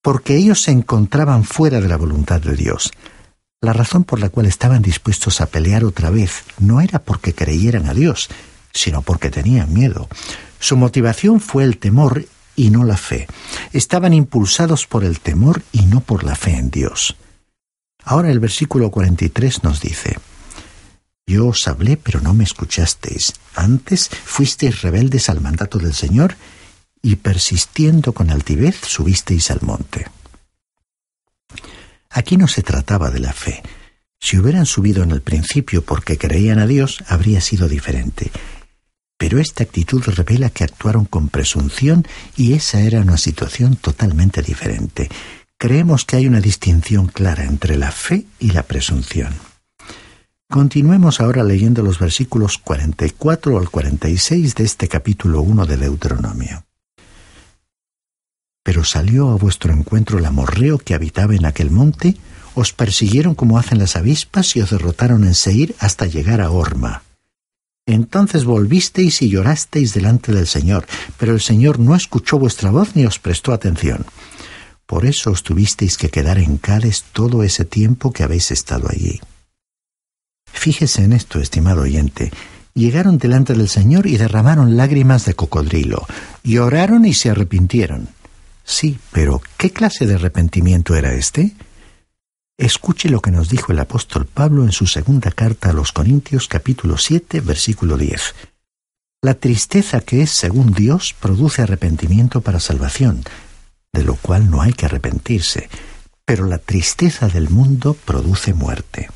Porque 0.00 0.36
ellos 0.36 0.62
se 0.62 0.70
encontraban 0.70 1.44
fuera 1.44 1.80
de 1.80 1.88
la 1.88 1.98
voluntad 1.98 2.40
de 2.40 2.56
Dios. 2.56 2.92
La 3.60 3.74
razón 3.74 4.04
por 4.04 4.20
la 4.20 4.30
cual 4.30 4.46
estaban 4.46 4.80
dispuestos 4.80 5.40
a 5.40 5.46
pelear 5.46 5.84
otra 5.84 6.10
vez 6.10 6.44
no 6.58 6.80
era 6.80 6.98
porque 6.98 7.34
creyeran 7.34 7.88
a 7.88 7.94
Dios, 7.94 8.28
sino 8.72 9.02
porque 9.02 9.30
tenían 9.30 9.72
miedo. 9.72 10.08
Su 10.60 10.76
motivación 10.76 11.40
fue 11.40 11.64
el 11.64 11.76
temor 11.78 12.24
y 12.56 12.70
no 12.70 12.84
la 12.84 12.96
fe. 12.96 13.28
Estaban 13.72 14.14
impulsados 14.14 14.86
por 14.86 15.04
el 15.04 15.20
temor 15.20 15.62
y 15.72 15.82
no 15.82 16.00
por 16.00 16.24
la 16.24 16.34
fe 16.34 16.56
en 16.56 16.70
Dios. 16.70 17.16
Ahora 18.02 18.30
el 18.30 18.40
versículo 18.40 18.90
43 18.90 19.62
nos 19.64 19.80
dice, 19.80 20.18
Yo 21.26 21.48
os 21.48 21.68
hablé, 21.68 21.96
pero 21.96 22.20
no 22.20 22.34
me 22.34 22.44
escuchasteis. 22.44 23.34
Antes 23.54 24.08
fuisteis 24.08 24.82
rebeldes 24.82 25.28
al 25.28 25.40
mandato 25.40 25.78
del 25.78 25.94
Señor 25.94 26.36
y 27.02 27.16
persistiendo 27.16 28.12
con 28.12 28.30
altivez 28.30 28.80
subisteis 28.84 29.50
al 29.50 29.60
monte. 29.62 30.06
Aquí 32.10 32.36
no 32.36 32.48
se 32.48 32.62
trataba 32.62 33.10
de 33.10 33.20
la 33.20 33.32
fe. 33.32 33.62
Si 34.18 34.38
hubieran 34.38 34.66
subido 34.66 35.02
en 35.02 35.10
el 35.10 35.20
principio 35.20 35.84
porque 35.84 36.16
creían 36.16 36.58
a 36.58 36.66
Dios, 36.66 37.04
habría 37.08 37.40
sido 37.40 37.68
diferente. 37.68 38.30
Pero 39.18 39.38
esta 39.38 39.62
actitud 39.62 40.02
revela 40.04 40.50
que 40.50 40.64
actuaron 40.64 41.06
con 41.06 41.28
presunción 41.28 42.06
y 42.36 42.52
esa 42.52 42.80
era 42.80 43.00
una 43.00 43.16
situación 43.16 43.76
totalmente 43.76 44.42
diferente. 44.42 45.08
Creemos 45.58 46.04
que 46.04 46.16
hay 46.16 46.26
una 46.26 46.40
distinción 46.40 47.06
clara 47.06 47.44
entre 47.44 47.76
la 47.76 47.90
fe 47.90 48.26
y 48.38 48.50
la 48.50 48.62
presunción. 48.62 49.32
Continuemos 50.48 51.20
ahora 51.20 51.42
leyendo 51.42 51.82
los 51.82 51.98
versículos 51.98 52.58
44 52.58 53.58
al 53.58 53.70
46 53.70 54.54
de 54.54 54.64
este 54.64 54.86
capítulo 54.86 55.40
1 55.40 55.66
de 55.66 55.76
Deuteronomio. 55.76 56.64
Pero 58.62 58.84
salió 58.84 59.30
a 59.30 59.36
vuestro 59.36 59.72
encuentro 59.72 60.18
el 60.18 60.26
amorreo 60.26 60.78
que 60.78 60.94
habitaba 60.94 61.34
en 61.34 61.46
aquel 61.46 61.70
monte, 61.70 62.16
os 62.54 62.72
persiguieron 62.72 63.34
como 63.34 63.58
hacen 63.58 63.78
las 63.78 63.96
avispas 63.96 64.54
y 64.56 64.60
os 64.60 64.70
derrotaron 64.70 65.24
en 65.24 65.34
Seir 65.34 65.74
hasta 65.78 66.06
llegar 66.06 66.40
a 66.40 66.50
Orma. 66.50 67.02
Entonces 67.86 68.44
volvisteis 68.44 69.22
y 69.22 69.28
llorasteis 69.28 69.94
delante 69.94 70.32
del 70.32 70.48
Señor, 70.48 70.86
pero 71.18 71.32
el 71.32 71.40
Señor 71.40 71.78
no 71.78 71.94
escuchó 71.94 72.38
vuestra 72.38 72.70
voz 72.70 72.96
ni 72.96 73.06
os 73.06 73.20
prestó 73.20 73.52
atención. 73.52 74.04
Por 74.86 75.06
eso 75.06 75.30
os 75.30 75.44
tuvisteis 75.44 75.96
que 75.96 76.10
quedar 76.10 76.38
en 76.38 76.58
Cádiz 76.58 77.04
todo 77.12 77.44
ese 77.44 77.64
tiempo 77.64 78.12
que 78.12 78.24
habéis 78.24 78.50
estado 78.50 78.88
allí. 78.88 79.20
Fíjese 80.52 81.04
en 81.04 81.12
esto, 81.12 81.40
estimado 81.40 81.82
oyente. 81.82 82.32
Llegaron 82.74 83.18
delante 83.18 83.54
del 83.54 83.68
Señor 83.68 84.06
y 84.06 84.16
derramaron 84.16 84.76
lágrimas 84.76 85.24
de 85.24 85.34
cocodrilo. 85.34 86.06
Lloraron 86.42 87.04
y 87.04 87.14
se 87.14 87.30
arrepintieron. 87.30 88.08
Sí, 88.64 88.98
pero 89.12 89.40
¿qué 89.56 89.70
clase 89.70 90.06
de 90.06 90.16
arrepentimiento 90.16 90.94
era 90.96 91.14
este? 91.14 91.54
Escuche 92.58 93.10
lo 93.10 93.20
que 93.20 93.30
nos 93.30 93.50
dijo 93.50 93.72
el 93.72 93.78
apóstol 93.80 94.24
Pablo 94.24 94.64
en 94.64 94.72
su 94.72 94.86
segunda 94.86 95.30
carta 95.30 95.68
a 95.68 95.72
los 95.74 95.92
Corintios 95.92 96.48
capítulo 96.48 96.96
7 96.96 97.42
versículo 97.42 97.98
10. 97.98 98.34
La 99.20 99.34
tristeza 99.34 100.00
que 100.00 100.22
es 100.22 100.30
según 100.30 100.72
Dios 100.72 101.14
produce 101.20 101.60
arrepentimiento 101.60 102.40
para 102.40 102.58
salvación, 102.58 103.24
de 103.92 104.04
lo 104.04 104.16
cual 104.16 104.50
no 104.50 104.62
hay 104.62 104.72
que 104.72 104.86
arrepentirse, 104.86 105.68
pero 106.24 106.46
la 106.46 106.56
tristeza 106.56 107.28
del 107.28 107.50
mundo 107.50 107.92
produce 107.92 108.54
muerte. 108.54 109.10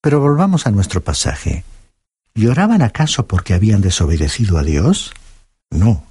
Pero 0.00 0.20
volvamos 0.20 0.68
a 0.68 0.70
nuestro 0.70 1.02
pasaje. 1.02 1.64
¿Lloraban 2.36 2.82
acaso 2.82 3.26
porque 3.26 3.52
habían 3.52 3.80
desobedecido 3.80 4.58
a 4.58 4.62
Dios? 4.62 5.12
No. 5.70 6.04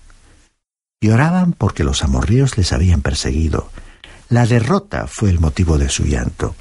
Lloraban 1.00 1.54
porque 1.54 1.86
los 1.86 2.04
amorríos 2.04 2.58
les 2.58 2.74
habían 2.74 3.02
perseguido, 3.02 3.72
la 4.30 4.46
derrota 4.46 5.08
fue 5.08 5.32
el 5.32 5.39
motivo 5.39 5.78
de 5.78 5.89
su 5.89 6.06
llanto. 6.06 6.56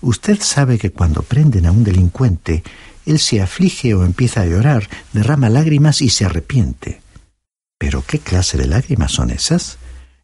Usted 0.00 0.40
sabe 0.40 0.78
que 0.78 0.90
cuando 0.90 1.22
prenden 1.22 1.66
a 1.66 1.72
un 1.72 1.82
delincuente, 1.82 2.62
él 3.06 3.18
se 3.18 3.40
aflige 3.40 3.94
o 3.94 4.04
empieza 4.04 4.42
a 4.42 4.46
llorar, 4.46 4.88
derrama 5.12 5.48
lágrimas 5.48 6.02
y 6.02 6.10
se 6.10 6.26
arrepiente. 6.26 7.00
¿Pero 7.78 8.04
qué 8.06 8.18
clase 8.18 8.58
de 8.58 8.66
lágrimas 8.66 9.12
son 9.12 9.30
esas? 9.30 9.78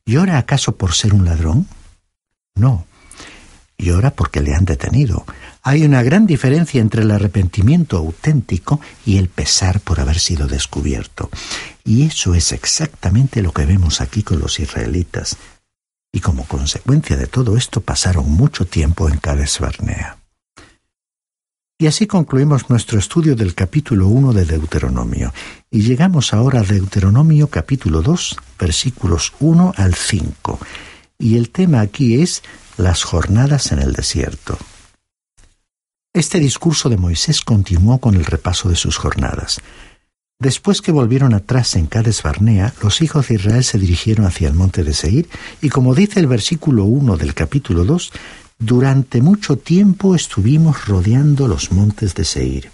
¿Llora 0.05 0.38
acaso 0.38 0.77
por 0.77 0.92
ser 0.92 1.14
un 1.14 1.25
ladrón? 1.25 1.66
No. 2.55 2.87
Llora 3.79 4.11
porque 4.11 4.42
le 4.42 4.55
han 4.55 4.66
detenido. 4.66 5.25
Hay 5.62 5.85
una 5.85 6.03
gran 6.03 6.27
diferencia 6.27 6.81
entre 6.81 7.03
el 7.03 7.11
arrepentimiento 7.11 7.97
auténtico 7.97 8.81
y 9.07 9.16
el 9.16 9.29
pesar 9.29 9.81
por 9.81 9.99
haber 9.99 10.20
sido 10.20 10.47
descubierto. 10.47 11.31
Y 11.85 12.03
eso 12.03 12.35
es 12.35 12.53
exactamente 12.53 13.40
lo 13.40 13.53
que 13.53 13.64
vemos 13.64 14.01
aquí 14.03 14.23
con 14.23 14.38
los 14.40 14.61
israelitas 14.61 15.38
y 16.14 16.20
como 16.20 16.44
consecuencia 16.44 17.16
de 17.16 17.27
todo 17.27 17.57
esto 17.57 17.81
pasaron 17.81 18.31
mucho 18.31 18.66
tiempo 18.66 19.09
en 19.09 19.18
Cades 19.18 19.59
Barnea. 19.59 20.16
Y 21.77 21.88
así 21.88 22.07
concluimos 22.07 22.70
nuestro 22.70 23.00
estudio 23.00 23.35
del 23.35 23.57
capítulo 23.57 24.07
1 24.07 24.33
de 24.33 24.44
Deuteronomio, 24.44 25.35
y 25.72 25.83
llegamos 25.83 26.33
ahora 26.33 26.61
a 26.61 26.62
Deuteronomio 26.62 27.48
capítulo 27.48 28.00
2, 28.00 28.37
versículos 28.61 29.33
1 29.40 29.74
al 29.77 29.96
5, 29.96 30.61
y 31.18 31.37
el 31.37 31.50
tema 31.50 31.81
aquí 31.81 32.22
es 32.22 32.44
las 32.77 33.03
jornadas 33.03 33.72
en 33.72 33.81
el 33.81 33.92
desierto. 33.92 34.57
Este 36.12 36.38
discurso 36.38 36.88
de 36.88 36.96
Moisés 36.96 37.40
continuó 37.40 37.98
con 37.98 38.14
el 38.14 38.24
repaso 38.24 38.68
de 38.68 38.77
sus 38.77 38.98
jornadas. 38.98 39.61
Después 40.44 40.83
que 40.83 40.92
volvieron 40.92 41.33
atrás 41.33 41.74
en 41.74 41.87
Cades 41.87 42.22
Barnea, 42.22 42.74
los 42.83 43.00
hijos 43.00 43.28
de 43.28 43.37
Israel 43.37 43.64
se 43.64 43.78
dirigieron 43.78 44.26
hacia 44.26 44.46
el 44.46 44.52
monte 44.52 44.85
de 44.85 44.92
Seir, 44.92 45.26
y 45.62 45.70
como 45.70 45.94
dice 45.94 46.20
el 46.20 46.26
versículo 46.26 46.85
1 46.85 47.16
del 47.16 47.33
capítulo 47.33 47.87
2, 47.87 48.12
durante 48.59 49.22
mucho 49.22 49.57
tiempo 49.57 50.14
estuvimos 50.14 50.87
rodeando 50.87 51.48
los 51.48 51.72
montes 51.72 52.14
de 52.14 52.26
Seir. 52.26 52.70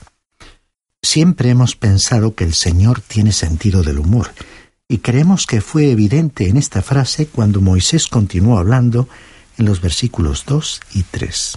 Siempre 1.00 1.50
hemos 1.50 1.76
pensado 1.76 2.34
que 2.34 2.42
el 2.42 2.54
Señor 2.54 3.02
tiene 3.02 3.30
sentido 3.30 3.84
del 3.84 4.00
humor, 4.00 4.32
y 4.88 4.98
creemos 4.98 5.46
que 5.46 5.60
fue 5.60 5.92
evidente 5.92 6.48
en 6.48 6.56
esta 6.56 6.82
frase 6.82 7.26
cuando 7.28 7.60
Moisés 7.60 8.08
continuó 8.08 8.58
hablando 8.58 9.08
en 9.58 9.66
los 9.66 9.80
versículos 9.80 10.42
2 10.44 10.80
y 10.94 11.04
3. 11.04 11.56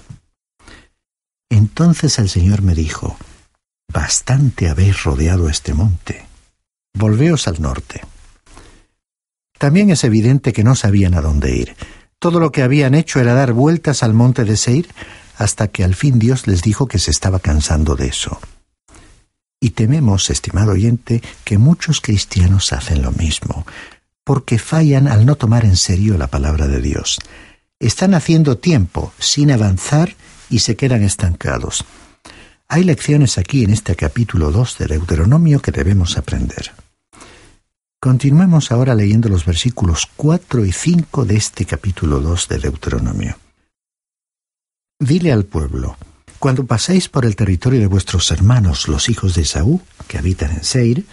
Entonces 1.50 2.20
el 2.20 2.30
Señor 2.30 2.62
me 2.62 2.76
dijo, 2.76 3.18
Bastante 3.94 4.70
habéis 4.70 5.04
rodeado 5.04 5.48
este 5.48 5.76
monte. 5.76 6.26
Volveos 6.98 7.48
al 7.48 7.62
norte. 7.62 8.02
También 9.60 9.92
es 9.92 10.04
evidente 10.04 10.52
que 10.52 10.64
no 10.64 10.74
sabían 10.74 11.14
a 11.14 11.22
dónde 11.22 11.56
ir. 11.56 11.76
Todo 12.18 12.40
lo 12.40 12.52
que 12.52 12.64
habían 12.64 12.96
hecho 12.96 13.20
era 13.20 13.36
dar 13.36 13.54
vueltas 13.54 14.02
al 14.02 14.16
monte 14.16 14.46
de 14.46 14.58
Seir 14.58 14.90
hasta 15.38 15.68
que 15.68 15.84
al 15.84 15.94
fin 15.94 16.18
Dios 16.18 16.48
les 16.48 16.64
dijo 16.64 16.88
que 16.88 16.98
se 16.98 17.12
estaba 17.12 17.40
cansando 17.40 17.96
de 17.96 18.08
eso. 18.08 18.40
Y 19.60 19.72
tememos, 19.72 20.32
estimado 20.32 20.72
oyente, 20.72 21.22
que 21.44 21.60
muchos 21.60 22.02
cristianos 22.02 22.74
hacen 22.74 23.04
lo 23.04 23.12
mismo, 23.12 23.66
porque 24.24 24.58
fallan 24.58 25.08
al 25.08 25.26
no 25.28 25.36
tomar 25.36 25.66
en 25.66 25.78
serio 25.78 26.18
la 26.18 26.28
palabra 26.28 26.68
de 26.68 26.82
Dios. 26.82 27.20
Están 27.80 28.16
haciendo 28.16 28.58
tiempo 28.58 29.14
sin 29.20 29.52
avanzar 29.52 30.16
y 30.50 30.60
se 30.60 30.76
quedan 30.76 31.04
estancados. 31.04 31.86
Hay 32.74 32.84
lecciones 32.84 33.38
aquí 33.38 33.64
en 33.64 33.70
este 33.70 33.96
capítulo 33.96 34.50
2 34.50 34.80
de 34.80 34.88
Deuteronomio 34.88 35.62
que 35.62 35.72
debemos 35.72 36.18
aprender. 36.18 36.72
Continuemos 38.00 38.72
ahora 38.72 38.96
leyendo 38.96 39.30
los 39.30 39.46
versículos 39.46 40.10
4 40.16 40.66
y 40.66 40.72
5 40.72 41.24
de 41.26 41.36
este 41.36 41.66
capítulo 41.66 42.20
2 42.20 42.48
de 42.48 42.58
Deuteronomio. 42.58 43.38
Dile 45.00 45.32
al 45.32 45.46
pueblo, 45.46 45.98
cuando 46.40 46.66
paséis 46.66 47.10
por 47.10 47.28
el 47.28 47.36
territorio 47.36 47.80
de 47.80 47.86
vuestros 47.86 48.32
hermanos, 48.32 48.88
los 48.88 49.08
hijos 49.08 49.36
de 49.36 49.44
Esaú, 49.44 49.80
que 50.08 50.18
habitan 50.18 50.50
en 50.50 50.64
Seir, 50.64 51.06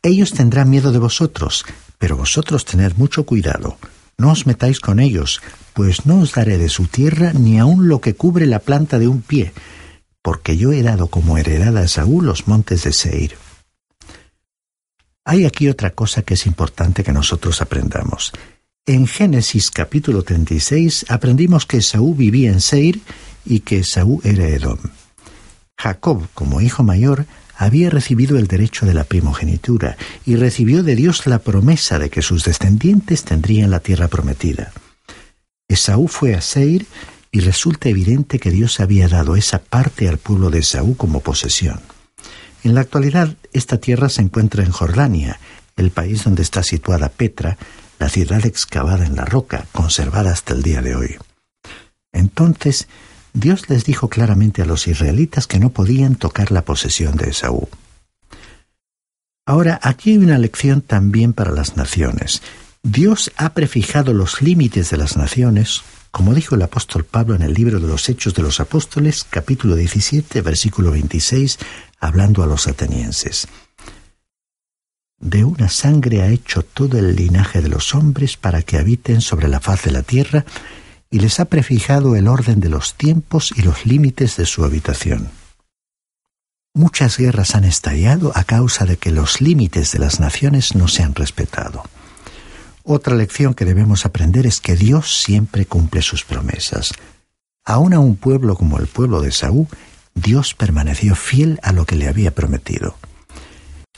ellos 0.00 0.30
tendrán 0.30 0.70
miedo 0.70 0.92
de 0.92 1.00
vosotros, 1.00 1.64
pero 1.98 2.16
vosotros 2.16 2.64
tened 2.64 2.92
mucho 2.96 3.26
cuidado. 3.26 3.78
No 4.16 4.30
os 4.30 4.46
metáis 4.46 4.78
con 4.78 5.00
ellos, 5.00 5.42
pues 5.72 6.06
no 6.06 6.20
os 6.20 6.34
daré 6.34 6.56
de 6.56 6.68
su 6.68 6.86
tierra 6.86 7.32
ni 7.32 7.58
aun 7.58 7.88
lo 7.88 8.00
que 8.00 8.14
cubre 8.14 8.46
la 8.46 8.60
planta 8.60 9.00
de 9.00 9.08
un 9.08 9.22
pie, 9.22 9.52
porque 10.24 10.56
yo 10.56 10.72
he 10.72 10.82
dado 10.82 11.08
como 11.08 11.36
heredad 11.36 11.76
a 11.76 11.84
Esaú 11.84 12.22
los 12.22 12.48
montes 12.48 12.82
de 12.84 12.94
Seir. 12.94 13.36
Hay 15.22 15.44
aquí 15.44 15.68
otra 15.68 15.90
cosa 15.90 16.22
que 16.22 16.32
es 16.32 16.46
importante 16.46 17.04
que 17.04 17.12
nosotros 17.12 17.60
aprendamos. 17.60 18.32
En 18.86 19.06
Génesis 19.06 19.70
capítulo 19.70 20.22
36 20.22 21.04
aprendimos 21.10 21.66
que 21.66 21.76
Esaú 21.76 22.14
vivía 22.14 22.50
en 22.50 22.62
Seir 22.62 23.02
y 23.44 23.60
que 23.60 23.80
Esaú 23.80 24.22
era 24.24 24.48
Edom. 24.48 24.78
Jacob, 25.76 26.26
como 26.32 26.62
hijo 26.62 26.82
mayor, 26.82 27.26
había 27.54 27.90
recibido 27.90 28.38
el 28.38 28.46
derecho 28.46 28.86
de 28.86 28.94
la 28.94 29.04
primogenitura 29.04 29.98
y 30.24 30.36
recibió 30.36 30.82
de 30.82 30.96
Dios 30.96 31.26
la 31.26 31.40
promesa 31.40 31.98
de 31.98 32.08
que 32.08 32.22
sus 32.22 32.44
descendientes 32.44 33.24
tendrían 33.24 33.70
la 33.70 33.80
tierra 33.80 34.08
prometida. 34.08 34.72
Esaú 35.68 36.08
fue 36.08 36.34
a 36.34 36.40
Seir 36.40 36.86
y 37.34 37.40
resulta 37.40 37.88
evidente 37.88 38.38
que 38.38 38.52
Dios 38.52 38.78
había 38.78 39.08
dado 39.08 39.34
esa 39.34 39.58
parte 39.58 40.08
al 40.08 40.18
pueblo 40.18 40.50
de 40.50 40.60
Esaú 40.60 40.96
como 40.96 41.18
posesión. 41.18 41.80
En 42.62 42.76
la 42.76 42.82
actualidad, 42.82 43.34
esta 43.52 43.78
tierra 43.78 44.08
se 44.08 44.22
encuentra 44.22 44.62
en 44.62 44.70
Jordania, 44.70 45.40
el 45.76 45.90
país 45.90 46.22
donde 46.22 46.42
está 46.42 46.62
situada 46.62 47.08
Petra, 47.08 47.58
la 47.98 48.08
ciudad 48.08 48.46
excavada 48.46 49.04
en 49.04 49.16
la 49.16 49.24
roca, 49.24 49.66
conservada 49.72 50.30
hasta 50.30 50.54
el 50.54 50.62
día 50.62 50.80
de 50.80 50.94
hoy. 50.94 51.16
Entonces, 52.12 52.86
Dios 53.32 53.68
les 53.68 53.84
dijo 53.84 54.08
claramente 54.08 54.62
a 54.62 54.66
los 54.66 54.86
israelitas 54.86 55.48
que 55.48 55.58
no 55.58 55.70
podían 55.70 56.14
tocar 56.14 56.52
la 56.52 56.62
posesión 56.62 57.16
de 57.16 57.30
Esaú. 57.30 57.68
Ahora, 59.44 59.80
aquí 59.82 60.12
hay 60.12 60.18
una 60.18 60.38
lección 60.38 60.82
también 60.82 61.32
para 61.32 61.50
las 61.50 61.76
naciones. 61.76 62.42
Dios 62.84 63.32
ha 63.36 63.54
prefijado 63.54 64.12
los 64.12 64.40
límites 64.40 64.90
de 64.90 64.98
las 64.98 65.16
naciones 65.16 65.82
como 66.14 66.32
dijo 66.32 66.54
el 66.54 66.62
apóstol 66.62 67.02
Pablo 67.02 67.34
en 67.34 67.42
el 67.42 67.54
libro 67.54 67.80
de 67.80 67.88
los 67.88 68.08
Hechos 68.08 68.34
de 68.34 68.42
los 68.44 68.60
Apóstoles, 68.60 69.26
capítulo 69.28 69.74
17, 69.74 70.42
versículo 70.42 70.92
26, 70.92 71.58
hablando 71.98 72.44
a 72.44 72.46
los 72.46 72.68
atenienses. 72.68 73.48
De 75.18 75.42
una 75.42 75.68
sangre 75.68 76.22
ha 76.22 76.28
hecho 76.28 76.62
todo 76.62 76.98
el 76.98 77.16
linaje 77.16 77.62
de 77.62 77.68
los 77.68 77.96
hombres 77.96 78.36
para 78.36 78.62
que 78.62 78.78
habiten 78.78 79.22
sobre 79.22 79.48
la 79.48 79.58
faz 79.58 79.82
de 79.82 79.90
la 79.90 80.04
tierra, 80.04 80.44
y 81.10 81.18
les 81.18 81.40
ha 81.40 81.46
prefijado 81.46 82.14
el 82.14 82.28
orden 82.28 82.60
de 82.60 82.68
los 82.68 82.94
tiempos 82.94 83.52
y 83.56 83.62
los 83.62 83.84
límites 83.84 84.36
de 84.36 84.46
su 84.46 84.64
habitación. 84.64 85.32
Muchas 86.74 87.18
guerras 87.18 87.56
han 87.56 87.64
estallado 87.64 88.30
a 88.36 88.44
causa 88.44 88.84
de 88.84 88.98
que 88.98 89.10
los 89.10 89.40
límites 89.40 89.90
de 89.90 89.98
las 89.98 90.20
naciones 90.20 90.76
no 90.76 90.86
se 90.86 91.02
han 91.02 91.16
respetado. 91.16 91.82
Otra 92.86 93.16
lección 93.16 93.54
que 93.54 93.64
debemos 93.64 94.04
aprender 94.04 94.46
es 94.46 94.60
que 94.60 94.76
Dios 94.76 95.22
siempre 95.22 95.64
cumple 95.64 96.02
sus 96.02 96.22
promesas. 96.22 96.92
Aún 97.64 97.94
a 97.94 97.98
un 97.98 98.14
pueblo 98.14 98.56
como 98.56 98.78
el 98.78 98.88
pueblo 98.88 99.22
de 99.22 99.32
Saúl, 99.32 99.68
Dios 100.14 100.52
permaneció 100.52 101.16
fiel 101.16 101.58
a 101.62 101.72
lo 101.72 101.86
que 101.86 101.96
le 101.96 102.08
había 102.08 102.34
prometido. 102.34 102.98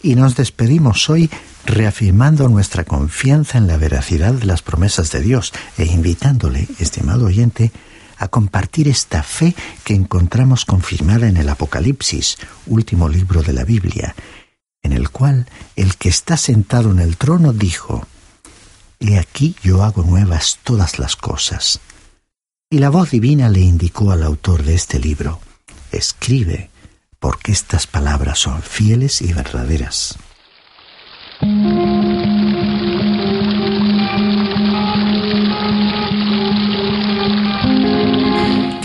Y 0.01 0.15
nos 0.15 0.37
despedimos 0.37 1.11
hoy 1.11 1.29
reafirmando 1.65 2.49
nuestra 2.49 2.85
confianza 2.85 3.59
en 3.59 3.67
la 3.67 3.77
veracidad 3.77 4.35
de 4.35 4.47
las 4.47 4.63
promesas 4.63 5.11
de 5.11 5.21
Dios 5.21 5.53
e 5.77 5.87
invitándole, 5.87 6.69
estimado 6.79 7.27
oyente, 7.27 7.73
a 8.19 8.29
compartir 8.29 8.87
esta 8.87 9.25
fe 9.25 9.57
que 9.83 9.95
encontramos 9.95 10.65
confirmada 10.65 11.27
en 11.27 11.39
el 11.39 11.49
Apocalipsis, 11.49 12.39
último 12.67 13.09
libro 13.09 13.43
de 13.43 13.53
la 13.53 13.65
Biblia, 13.65 14.15
en 14.85 14.93
el 14.93 15.11
cual 15.11 15.49
el 15.75 15.97
que 15.97 16.09
está 16.09 16.37
sentado 16.37 16.93
en 16.93 17.01
el 17.01 17.17
trono 17.17 17.53
dijo, 17.53 18.07
He 19.01 19.19
aquí 19.19 19.55
yo 19.63 19.83
hago 19.83 20.03
nuevas 20.03 20.59
todas 20.65 20.99
las 20.99 21.17
cosas. 21.17 21.81
Y 22.71 22.79
la 22.79 22.91
voz 22.91 23.11
divina 23.11 23.49
le 23.49 23.61
indicó 23.61 24.11
al 24.11 24.23
autor 24.23 24.63
de 24.65 24.75
este 24.75 24.99
libro, 24.99 25.41
escribe, 25.93 26.71
porque 27.19 27.53
estas 27.53 27.87
palabras 27.87 28.39
son 28.39 28.63
fieles 28.63 29.23
y 29.23 29.33
verdaderas. 29.33 30.19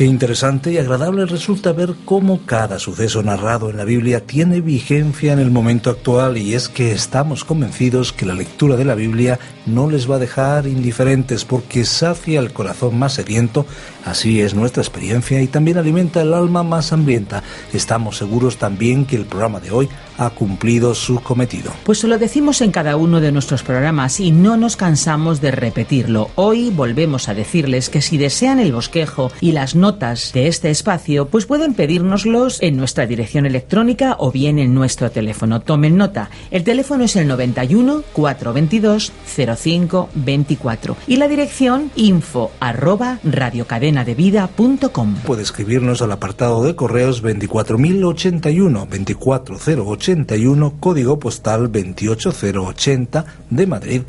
Qué 0.01 0.07
interesante 0.07 0.71
y 0.73 0.79
agradable 0.79 1.27
resulta 1.27 1.73
ver 1.73 1.93
cómo 2.05 2.39
cada 2.47 2.79
suceso 2.79 3.21
narrado 3.21 3.69
en 3.69 3.77
la 3.77 3.85
Biblia 3.85 4.25
tiene 4.25 4.59
vigencia 4.59 5.31
en 5.31 5.37
el 5.37 5.51
momento 5.51 5.91
actual 5.91 6.39
y 6.39 6.55
es 6.55 6.69
que 6.69 6.91
estamos 6.91 7.45
convencidos 7.45 8.11
que 8.11 8.25
la 8.25 8.33
lectura 8.33 8.77
de 8.77 8.85
la 8.85 8.95
Biblia 8.95 9.37
no 9.67 9.91
les 9.91 10.09
va 10.09 10.15
a 10.15 10.17
dejar 10.17 10.65
indiferentes 10.65 11.45
porque 11.45 11.85
sacia 11.85 12.39
el 12.39 12.51
corazón 12.51 12.97
más 12.97 13.13
sediento, 13.13 13.67
así 14.03 14.41
es 14.41 14.55
nuestra 14.55 14.81
experiencia 14.81 15.39
y 15.39 15.45
también 15.45 15.77
alimenta 15.77 16.23
el 16.23 16.33
alma 16.33 16.63
más 16.63 16.91
hambrienta. 16.93 17.43
Estamos 17.71 18.17
seguros 18.17 18.57
también 18.57 19.05
que 19.05 19.17
el 19.17 19.25
programa 19.25 19.59
de 19.59 19.69
hoy 19.69 19.87
ha 20.17 20.31
cumplido 20.31 20.95
su 20.95 21.19
cometido. 21.21 21.71
Pues 21.83 22.03
lo 22.03 22.17
decimos 22.17 22.61
en 22.61 22.71
cada 22.71 22.95
uno 22.95 23.21
de 23.21 23.31
nuestros 23.31 23.61
programas 23.61 24.19
y 24.19 24.31
no 24.31 24.57
nos 24.57 24.77
cansamos 24.77 25.41
de 25.41 25.51
repetirlo. 25.51 26.31
Hoy 26.33 26.71
volvemos 26.71 27.29
a 27.29 27.35
decirles 27.35 27.89
que 27.89 28.01
si 28.01 28.17
desean 28.17 28.59
el 28.59 28.73
bosquejo 28.73 29.31
y 29.41 29.51
las 29.51 29.75
notas 29.75 29.90
de 29.91 30.47
este 30.47 30.69
espacio, 30.69 31.27
pues 31.27 31.45
pueden 31.45 31.73
pedírnoslos 31.73 32.61
en 32.61 32.77
nuestra 32.77 33.05
dirección 33.05 33.45
electrónica 33.45 34.15
o 34.19 34.31
bien 34.31 34.57
en 34.57 34.73
nuestro 34.73 35.11
teléfono. 35.11 35.59
Tomen 35.59 35.97
nota. 35.97 36.29
El 36.49 36.63
teléfono 36.63 37.03
es 37.03 37.15
el 37.17 37.27
91 37.27 38.03
422 38.13 39.11
0524 39.35 40.95
y 41.07 41.17
la 41.17 41.27
dirección 41.27 41.91
info 41.95 42.51
arroba 42.59 43.19
radiocadenadevida.com. 43.23 45.15
Puede 45.25 45.43
escribirnos 45.43 46.01
al 46.01 46.13
apartado 46.13 46.63
de 46.63 46.75
correos 46.75 47.21
24081 47.21 48.87
24080 48.87 50.35
código 50.79 51.19
postal 51.19 51.69
28080 51.69 53.25
de 53.49 53.67
Madrid. 53.67 54.01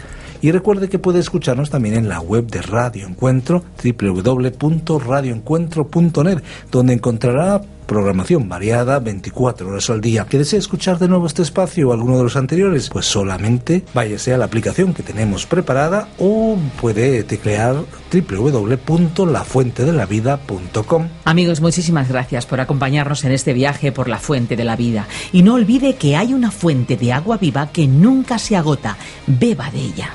Y 0.43 0.51
recuerde 0.51 0.89
que 0.89 0.99
puede 0.99 1.21
escucharnos 1.21 1.71
también 1.71 1.95
en 1.95 2.09
la 2.09 2.19
web 2.21 2.49
de 2.49 2.63
Radio 2.63 3.07
Encuentro, 3.07 3.63
www.radioencuentro.net, 3.83 6.43
donde 6.71 6.95
encontrará 6.95 7.61
programación 7.93 8.49
variada 8.49 8.99
24 9.01 9.69
horas 9.69 9.91
al 9.91 10.01
día. 10.01 10.25
¿Que 10.25 10.39
desea 10.39 10.59
escuchar 10.59 10.99
de 10.99 11.09
nuevo 11.09 11.27
este 11.27 11.43
espacio 11.43 11.91
o 11.91 11.93
alguno 11.93 12.17
de 12.17 12.23
los 12.23 12.37
anteriores? 12.37 12.89
Pues 12.89 13.05
solamente 13.05 13.85
váyase 13.93 14.33
a 14.33 14.39
la 14.39 14.47
aplicación 14.47 14.95
que 14.95 15.03
tenemos 15.03 15.45
preparada 15.45 16.09
o 16.19 16.57
puede 16.81 17.23
teclear 17.25 17.77
www.lafuentedelavida.com. 18.11 21.09
Amigos, 21.27 21.61
muchísimas 21.61 22.09
gracias 22.09 22.47
por 22.47 22.61
acompañarnos 22.61 23.25
en 23.25 23.33
este 23.33 23.53
viaje 23.53 23.93
por 23.93 24.09
la 24.09 24.19
fuente 24.19 24.57
de 24.57 24.65
la 24.65 24.77
vida. 24.77 25.07
Y 25.31 25.43
no 25.43 25.53
olvide 25.55 25.97
que 25.97 26.17
hay 26.17 26.33
una 26.33 26.51
fuente 26.51 26.97
de 26.97 27.13
agua 27.13 27.37
viva 27.37 27.73
que 27.73 27.87
nunca 27.87 28.39
se 28.39 28.57
agota. 28.57 28.97
Beba 29.27 29.71
de 29.71 29.81
ella. 29.81 30.15